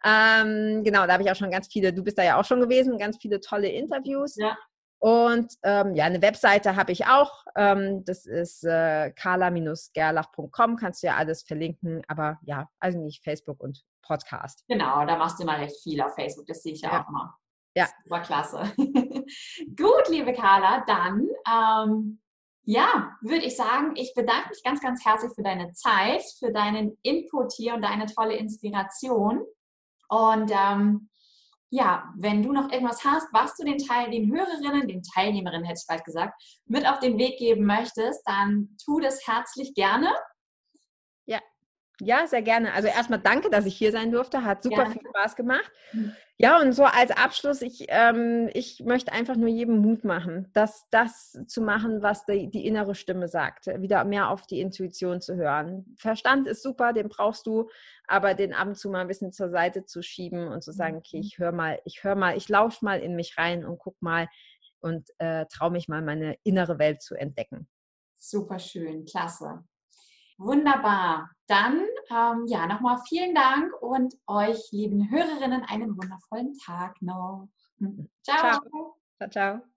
Ähm, 0.04 0.84
genau, 0.84 1.06
da 1.06 1.14
habe 1.14 1.24
ich 1.24 1.32
auch 1.32 1.36
schon 1.36 1.52
ganz 1.52 1.68
viele, 1.72 1.94
du 1.94 2.04
bist 2.04 2.18
da 2.18 2.24
ja 2.24 2.40
auch 2.40 2.46
schon 2.46 2.62
gewesen, 2.62 2.98
ganz 2.98 3.18
viele 3.22 3.40
tolle 3.40 3.70
Interviews. 3.70 4.36
Ja. 4.36 4.58
Und 5.00 5.54
ähm, 5.64 5.94
ja, 5.94 6.06
eine 6.06 6.22
Webseite 6.22 6.76
habe 6.76 6.92
ich 6.92 7.06
auch. 7.06 7.44
Ähm, 7.56 8.04
das 8.06 8.26
ist 8.26 8.64
äh, 8.64 9.12
carla-gerlach.com. 9.12 10.76
Kannst 10.76 11.04
du 11.04 11.08
ja 11.08 11.16
alles 11.16 11.44
verlinken. 11.44 12.02
Aber 12.08 12.40
ja, 12.44 12.68
also 12.80 13.00
nicht 13.00 13.24
Facebook 13.24 13.62
und 13.62 13.84
Podcast. 14.02 14.64
Genau, 14.68 15.06
da 15.06 15.18
machst 15.18 15.40
du 15.40 15.44
immer 15.44 15.60
recht 15.60 15.82
viel 15.84 16.02
auf 16.02 16.16
Facebook. 16.16 16.48
Das 16.48 16.64
sehe 16.64 16.74
ich 16.74 16.82
ja, 16.82 16.92
ja. 16.92 17.04
auch 17.04 17.10
mal. 17.10 17.34
Ja. 17.76 17.88
Super 18.04 18.22
klasse. 18.22 18.74
Gut, 18.78 20.10
liebe 20.10 20.34
Carla, 20.34 20.84
dann 20.88 21.28
ähm, 21.48 22.20
ja, 22.64 23.16
würde 23.22 23.46
ich 23.46 23.56
sagen, 23.56 23.96
ich 23.96 24.14
bedanke 24.16 24.50
mich 24.50 24.64
ganz, 24.64 24.82
ganz 24.82 25.06
herzlich 25.06 25.32
für 25.36 25.44
deine 25.44 25.72
Zeit, 25.74 26.24
für 26.40 26.52
deinen 26.52 26.98
Input 27.04 27.54
hier 27.54 27.76
und 27.76 27.82
deine 27.82 28.08
tolle 28.08 28.36
Inspiration. 28.36 29.46
Und 30.08 30.52
ähm, 30.52 31.10
ja, 31.70 32.14
wenn 32.18 32.44
du 32.44 32.54
noch 32.54 32.72
irgendwas 32.72 33.04
hast, 33.04 33.28
was 33.34 33.56
du 33.56 33.66
den 33.66 33.78
Teil, 33.78 34.10
den 34.10 34.32
Hörerinnen, 34.32 34.88
den 34.88 35.04
Teilnehmerinnen, 35.04 35.66
hätte 35.66 35.82
ich 35.82 35.88
bald 35.88 36.06
gesagt, 36.06 36.42
mit 36.66 36.88
auf 36.88 37.00
den 37.00 37.18
Weg 37.18 37.38
geben 37.38 37.66
möchtest, 37.66 38.22
dann 38.26 38.78
tu 38.84 39.00
das 39.00 39.28
herzlich 39.28 39.74
gerne. 39.74 40.14
Ja, 42.00 42.18
ja, 42.22 42.28
sehr 42.28 42.42
gerne. 42.42 42.74
Also 42.74 42.88
erstmal 42.88 43.20
danke, 43.20 43.50
dass 43.50 43.66
ich 43.66 43.76
hier 43.76 43.92
sein 43.92 44.12
durfte. 44.12 44.44
Hat 44.44 44.64
super 44.64 44.84
gerne. 44.84 44.92
viel 44.92 45.08
Spaß 45.10 45.36
gemacht. 45.36 45.72
Mhm. 45.94 46.14
Ja, 46.40 46.62
und 46.62 46.72
so 46.74 46.84
als 46.84 47.10
Abschluss, 47.10 47.64
ich, 47.64 47.86
ähm, 47.90 48.50
ich 48.54 48.84
möchte 48.86 49.12
einfach 49.12 49.36
nur 49.36 49.50
jedem 49.50 49.80
Mut 49.80 50.04
machen, 50.04 50.52
das, 50.54 50.86
das 50.92 51.36
zu 51.48 51.62
machen, 51.62 52.04
was 52.04 52.26
die, 52.26 52.52
die 52.52 52.68
innere 52.68 52.94
Stimme 52.94 53.28
sagt. 53.28 53.66
Wieder 53.66 54.04
mehr 54.04 54.30
auf 54.30 54.46
die 54.46 54.62
Intuition 54.62 55.20
zu 55.20 55.36
hören. 55.36 55.96
Verstand 55.98 56.48
ist 56.48 56.62
super, 56.62 56.94
den 56.94 57.10
brauchst 57.10 57.48
du, 57.48 57.70
aber 58.08 58.36
den 58.36 58.54
ab 58.54 58.68
und 58.68 58.76
zu 58.76 58.90
mal 58.90 59.02
ein 59.02 59.08
bisschen 59.08 59.32
zur 59.32 59.50
Seite 59.50 59.86
zu 59.86 60.04
schieben 60.04 60.48
und 60.48 60.64
zu 60.64 60.72
sagen, 60.72 60.98
okay, 60.98 61.18
mhm. 61.18 61.24
ich 61.24 61.40
höre 61.40 61.52
mal, 61.52 61.80
ich 61.86 62.04
höre 62.04 62.16
mal, 62.16 62.38
ich 62.38 62.50
lausche 62.50 62.86
mal 62.86 63.00
in 63.00 63.16
mich 63.16 63.38
rein 63.40 63.66
und 63.66 63.80
guck 63.80 64.00
mal 64.00 64.28
und 64.80 65.10
äh, 65.18 65.48
traue 65.48 65.72
mich 65.72 65.88
mal, 65.88 66.04
meine 66.04 66.38
innere 66.44 66.78
Welt 66.78 67.02
zu 67.02 67.16
entdecken. 67.16 67.68
Super 68.16 68.60
schön, 68.60 69.06
klasse. 69.06 69.64
Wunderbar. 70.38 71.32
Dann 71.48 71.86
ähm, 72.10 72.46
ja 72.48 72.68
nochmal 72.68 73.00
vielen 73.08 73.34
Dank 73.34 73.74
und 73.82 74.14
euch 74.28 74.70
lieben 74.72 75.10
Hörerinnen 75.10 75.64
einen 75.64 75.98
wundervollen 75.98 76.58
Tag 76.66 77.02
noch. 77.02 77.48
Ciao. 78.24 78.60
Ciao. 78.60 78.96
ciao. 79.18 79.30
ciao. 79.30 79.77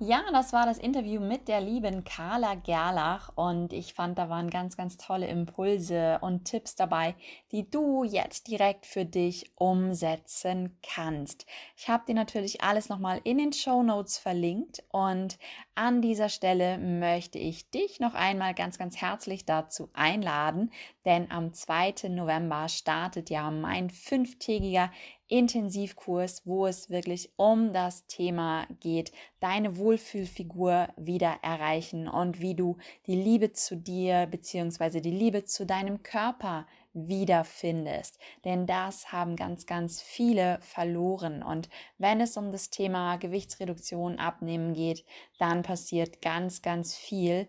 Ja, 0.00 0.24
das 0.32 0.52
war 0.52 0.66
das 0.66 0.78
Interview 0.78 1.20
mit 1.20 1.46
der 1.46 1.60
lieben 1.60 2.02
Carla 2.02 2.56
Gerlach 2.56 3.30
und 3.36 3.72
ich 3.72 3.94
fand, 3.94 4.18
da 4.18 4.28
waren 4.28 4.50
ganz, 4.50 4.76
ganz 4.76 4.96
tolle 4.96 5.28
Impulse 5.28 6.18
und 6.20 6.46
Tipps 6.46 6.74
dabei, 6.74 7.14
die 7.52 7.70
du 7.70 8.02
jetzt 8.02 8.48
direkt 8.48 8.86
für 8.86 9.04
dich 9.04 9.52
umsetzen 9.54 10.76
kannst. 10.82 11.46
Ich 11.76 11.88
habe 11.88 12.04
dir 12.08 12.14
natürlich 12.14 12.60
alles 12.60 12.88
nochmal 12.88 13.20
in 13.22 13.38
den 13.38 13.52
Show 13.52 13.84
Notes 13.84 14.18
verlinkt 14.18 14.82
und 14.88 15.38
an 15.76 16.02
dieser 16.02 16.28
Stelle 16.28 16.76
möchte 16.78 17.38
ich 17.38 17.70
dich 17.70 18.00
noch 18.00 18.14
einmal 18.14 18.52
ganz, 18.52 18.78
ganz 18.78 19.00
herzlich 19.00 19.44
dazu 19.44 19.90
einladen, 19.92 20.72
denn 21.04 21.30
am 21.30 21.52
2. 21.52 22.08
November 22.08 22.68
startet 22.68 23.30
ja 23.30 23.48
mein 23.52 23.90
fünftägiger 23.90 24.90
Intensivkurs, 25.28 26.42
wo 26.44 26.66
es 26.66 26.90
wirklich 26.90 27.32
um 27.36 27.72
das 27.72 28.06
Thema 28.06 28.66
geht, 28.80 29.12
deine 29.40 29.78
Wohlfühlfigur 29.78 30.88
wieder 30.96 31.38
erreichen 31.42 32.08
und 32.08 32.40
wie 32.40 32.54
du 32.54 32.76
die 33.06 33.14
Liebe 33.14 33.52
zu 33.52 33.76
dir 33.76 34.26
bzw. 34.26 35.00
die 35.00 35.10
Liebe 35.10 35.44
zu 35.44 35.64
deinem 35.64 36.02
Körper 36.02 36.66
wiederfindest. 36.92 38.18
Denn 38.44 38.66
das 38.66 39.12
haben 39.12 39.36
ganz, 39.36 39.66
ganz 39.66 40.02
viele 40.02 40.58
verloren. 40.60 41.42
Und 41.42 41.68
wenn 41.98 42.20
es 42.20 42.36
um 42.36 42.52
das 42.52 42.70
Thema 42.70 43.16
Gewichtsreduktion, 43.16 44.18
Abnehmen 44.18 44.74
geht, 44.74 45.04
dann 45.38 45.62
passiert 45.62 46.22
ganz, 46.22 46.62
ganz 46.62 46.94
viel. 46.94 47.48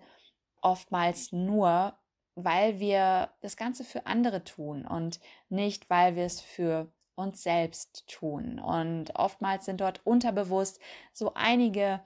Oftmals 0.62 1.32
nur, 1.32 1.94
weil 2.36 2.80
wir 2.80 3.30
das 3.42 3.56
Ganze 3.56 3.84
für 3.84 4.06
andere 4.08 4.44
tun 4.44 4.86
und 4.86 5.20
nicht, 5.50 5.90
weil 5.90 6.16
wir 6.16 6.24
es 6.24 6.42
für 6.42 6.92
uns 7.16 7.44
selbst 7.44 8.08
tun. 8.08 8.60
Und 8.60 9.16
oftmals 9.16 9.66
sind 9.66 9.82
dort 9.82 10.06
unterbewusst 10.06 10.80
so 11.14 11.34
einige 11.34 12.02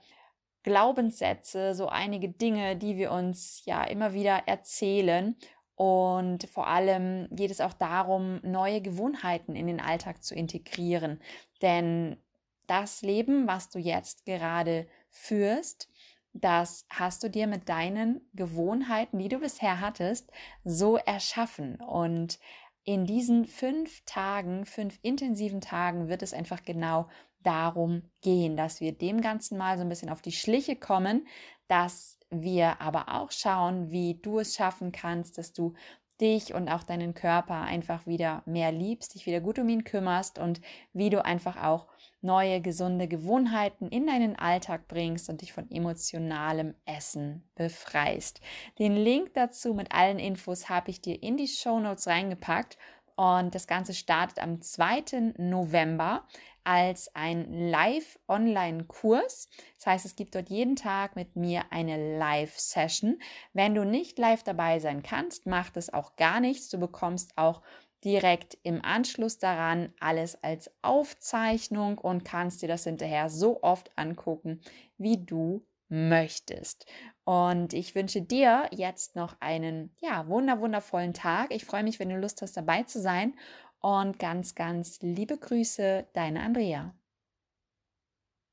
Glaubenssätze, 0.62 1.74
so 1.74 1.88
einige 1.88 2.28
Dinge, 2.28 2.76
die 2.76 2.96
wir 2.96 3.12
uns 3.12 3.62
ja 3.64 3.84
immer 3.84 4.12
wieder 4.12 4.42
erzählen. 4.46 5.36
Und 5.74 6.44
vor 6.44 6.66
allem 6.66 7.28
geht 7.30 7.50
es 7.50 7.60
auch 7.60 7.72
darum, 7.72 8.40
neue 8.42 8.82
Gewohnheiten 8.82 9.56
in 9.56 9.66
den 9.66 9.80
Alltag 9.80 10.22
zu 10.22 10.34
integrieren. 10.34 11.20
Denn 11.62 12.18
das 12.66 13.02
Leben, 13.02 13.46
was 13.46 13.70
du 13.70 13.78
jetzt 13.78 14.26
gerade 14.26 14.86
führst, 15.08 15.88
das 16.32 16.86
hast 16.90 17.22
du 17.24 17.30
dir 17.30 17.46
mit 17.46 17.68
deinen 17.68 18.20
Gewohnheiten, 18.34 19.18
die 19.18 19.28
du 19.28 19.38
bisher 19.38 19.80
hattest, 19.80 20.30
so 20.64 20.96
erschaffen. 20.96 21.76
Und 21.76 22.38
in 22.84 23.06
diesen 23.06 23.46
fünf 23.46 24.04
Tagen, 24.04 24.66
fünf 24.66 24.98
intensiven 25.02 25.60
Tagen 25.60 26.08
wird 26.08 26.22
es 26.22 26.32
einfach 26.32 26.62
genau 26.62 27.08
darum 27.42 28.02
gehen, 28.20 28.56
dass 28.56 28.80
wir 28.80 28.92
dem 28.92 29.20
Ganzen 29.20 29.56
mal 29.56 29.76
so 29.76 29.82
ein 29.82 29.88
bisschen 29.88 30.10
auf 30.10 30.22
die 30.22 30.32
Schliche 30.32 30.76
kommen, 30.76 31.26
dass 31.68 32.18
wir 32.30 32.80
aber 32.80 33.14
auch 33.14 33.30
schauen, 33.30 33.90
wie 33.90 34.14
du 34.14 34.38
es 34.40 34.54
schaffen 34.54 34.92
kannst, 34.92 35.38
dass 35.38 35.52
du 35.52 35.74
dich 36.20 36.54
und 36.54 36.68
auch 36.68 36.82
deinen 36.82 37.14
Körper 37.14 37.62
einfach 37.62 38.06
wieder 38.06 38.42
mehr 38.44 38.72
liebst, 38.72 39.14
dich 39.14 39.26
wieder 39.26 39.40
gut 39.40 39.58
um 39.58 39.68
ihn 39.68 39.84
kümmerst 39.84 40.38
und 40.38 40.60
wie 40.92 41.10
du 41.10 41.24
einfach 41.24 41.62
auch 41.62 41.86
neue 42.20 42.60
gesunde 42.60 43.08
Gewohnheiten 43.08 43.88
in 43.88 44.06
deinen 44.06 44.36
Alltag 44.36 44.88
bringst 44.88 45.28
und 45.28 45.40
dich 45.40 45.52
von 45.52 45.70
emotionalem 45.70 46.74
Essen 46.84 47.48
befreist. 47.54 48.40
Den 48.78 48.96
Link 48.96 49.34
dazu 49.34 49.74
mit 49.74 49.92
allen 49.92 50.18
Infos 50.18 50.68
habe 50.68 50.90
ich 50.90 51.00
dir 51.00 51.22
in 51.22 51.36
die 51.36 51.48
Show 51.48 51.80
Notes 51.80 52.06
reingepackt 52.06 52.76
und 53.16 53.54
das 53.54 53.66
Ganze 53.66 53.92
startet 53.92 54.38
am 54.38 54.62
2. 54.62 55.34
November 55.36 56.26
als 56.64 57.14
ein 57.14 57.70
Live-Online-Kurs. 57.70 59.48
Das 59.76 59.86
heißt, 59.86 60.06
es 60.06 60.16
gibt 60.16 60.34
dort 60.34 60.48
jeden 60.50 60.76
Tag 60.76 61.16
mit 61.16 61.36
mir 61.36 61.64
eine 61.70 62.18
Live-Session. 62.18 63.18
Wenn 63.52 63.74
du 63.74 63.84
nicht 63.84 64.18
live 64.18 64.42
dabei 64.42 64.78
sein 64.78 65.02
kannst, 65.02 65.46
macht 65.46 65.76
es 65.76 65.92
auch 65.92 66.16
gar 66.16 66.40
nichts. 66.40 66.68
Du 66.68 66.78
bekommst 66.78 67.36
auch 67.36 67.62
direkt 68.04 68.58
im 68.62 68.84
Anschluss 68.84 69.38
daran 69.38 69.92
alles 70.00 70.42
als 70.42 70.70
Aufzeichnung 70.82 71.98
und 71.98 72.24
kannst 72.24 72.62
dir 72.62 72.68
das 72.68 72.84
hinterher 72.84 73.28
so 73.30 73.62
oft 73.62 73.90
angucken, 73.96 74.60
wie 74.98 75.24
du 75.24 75.66
möchtest. 75.88 76.86
Und 77.24 77.72
ich 77.72 77.94
wünsche 77.94 78.22
dir 78.22 78.68
jetzt 78.70 79.16
noch 79.16 79.36
einen 79.40 79.94
ja, 80.00 80.26
wunder 80.28 80.60
wundervollen 80.60 81.14
Tag. 81.14 81.52
Ich 81.54 81.64
freue 81.64 81.82
mich, 81.84 81.98
wenn 81.98 82.08
du 82.08 82.16
Lust 82.16 82.42
hast 82.42 82.56
dabei 82.56 82.84
zu 82.84 83.00
sein 83.00 83.34
und 83.80 84.18
ganz 84.18 84.54
ganz 84.54 85.00
liebe 85.02 85.36
Grüße, 85.36 86.06
deine 86.12 86.40
Andrea. 86.42 86.94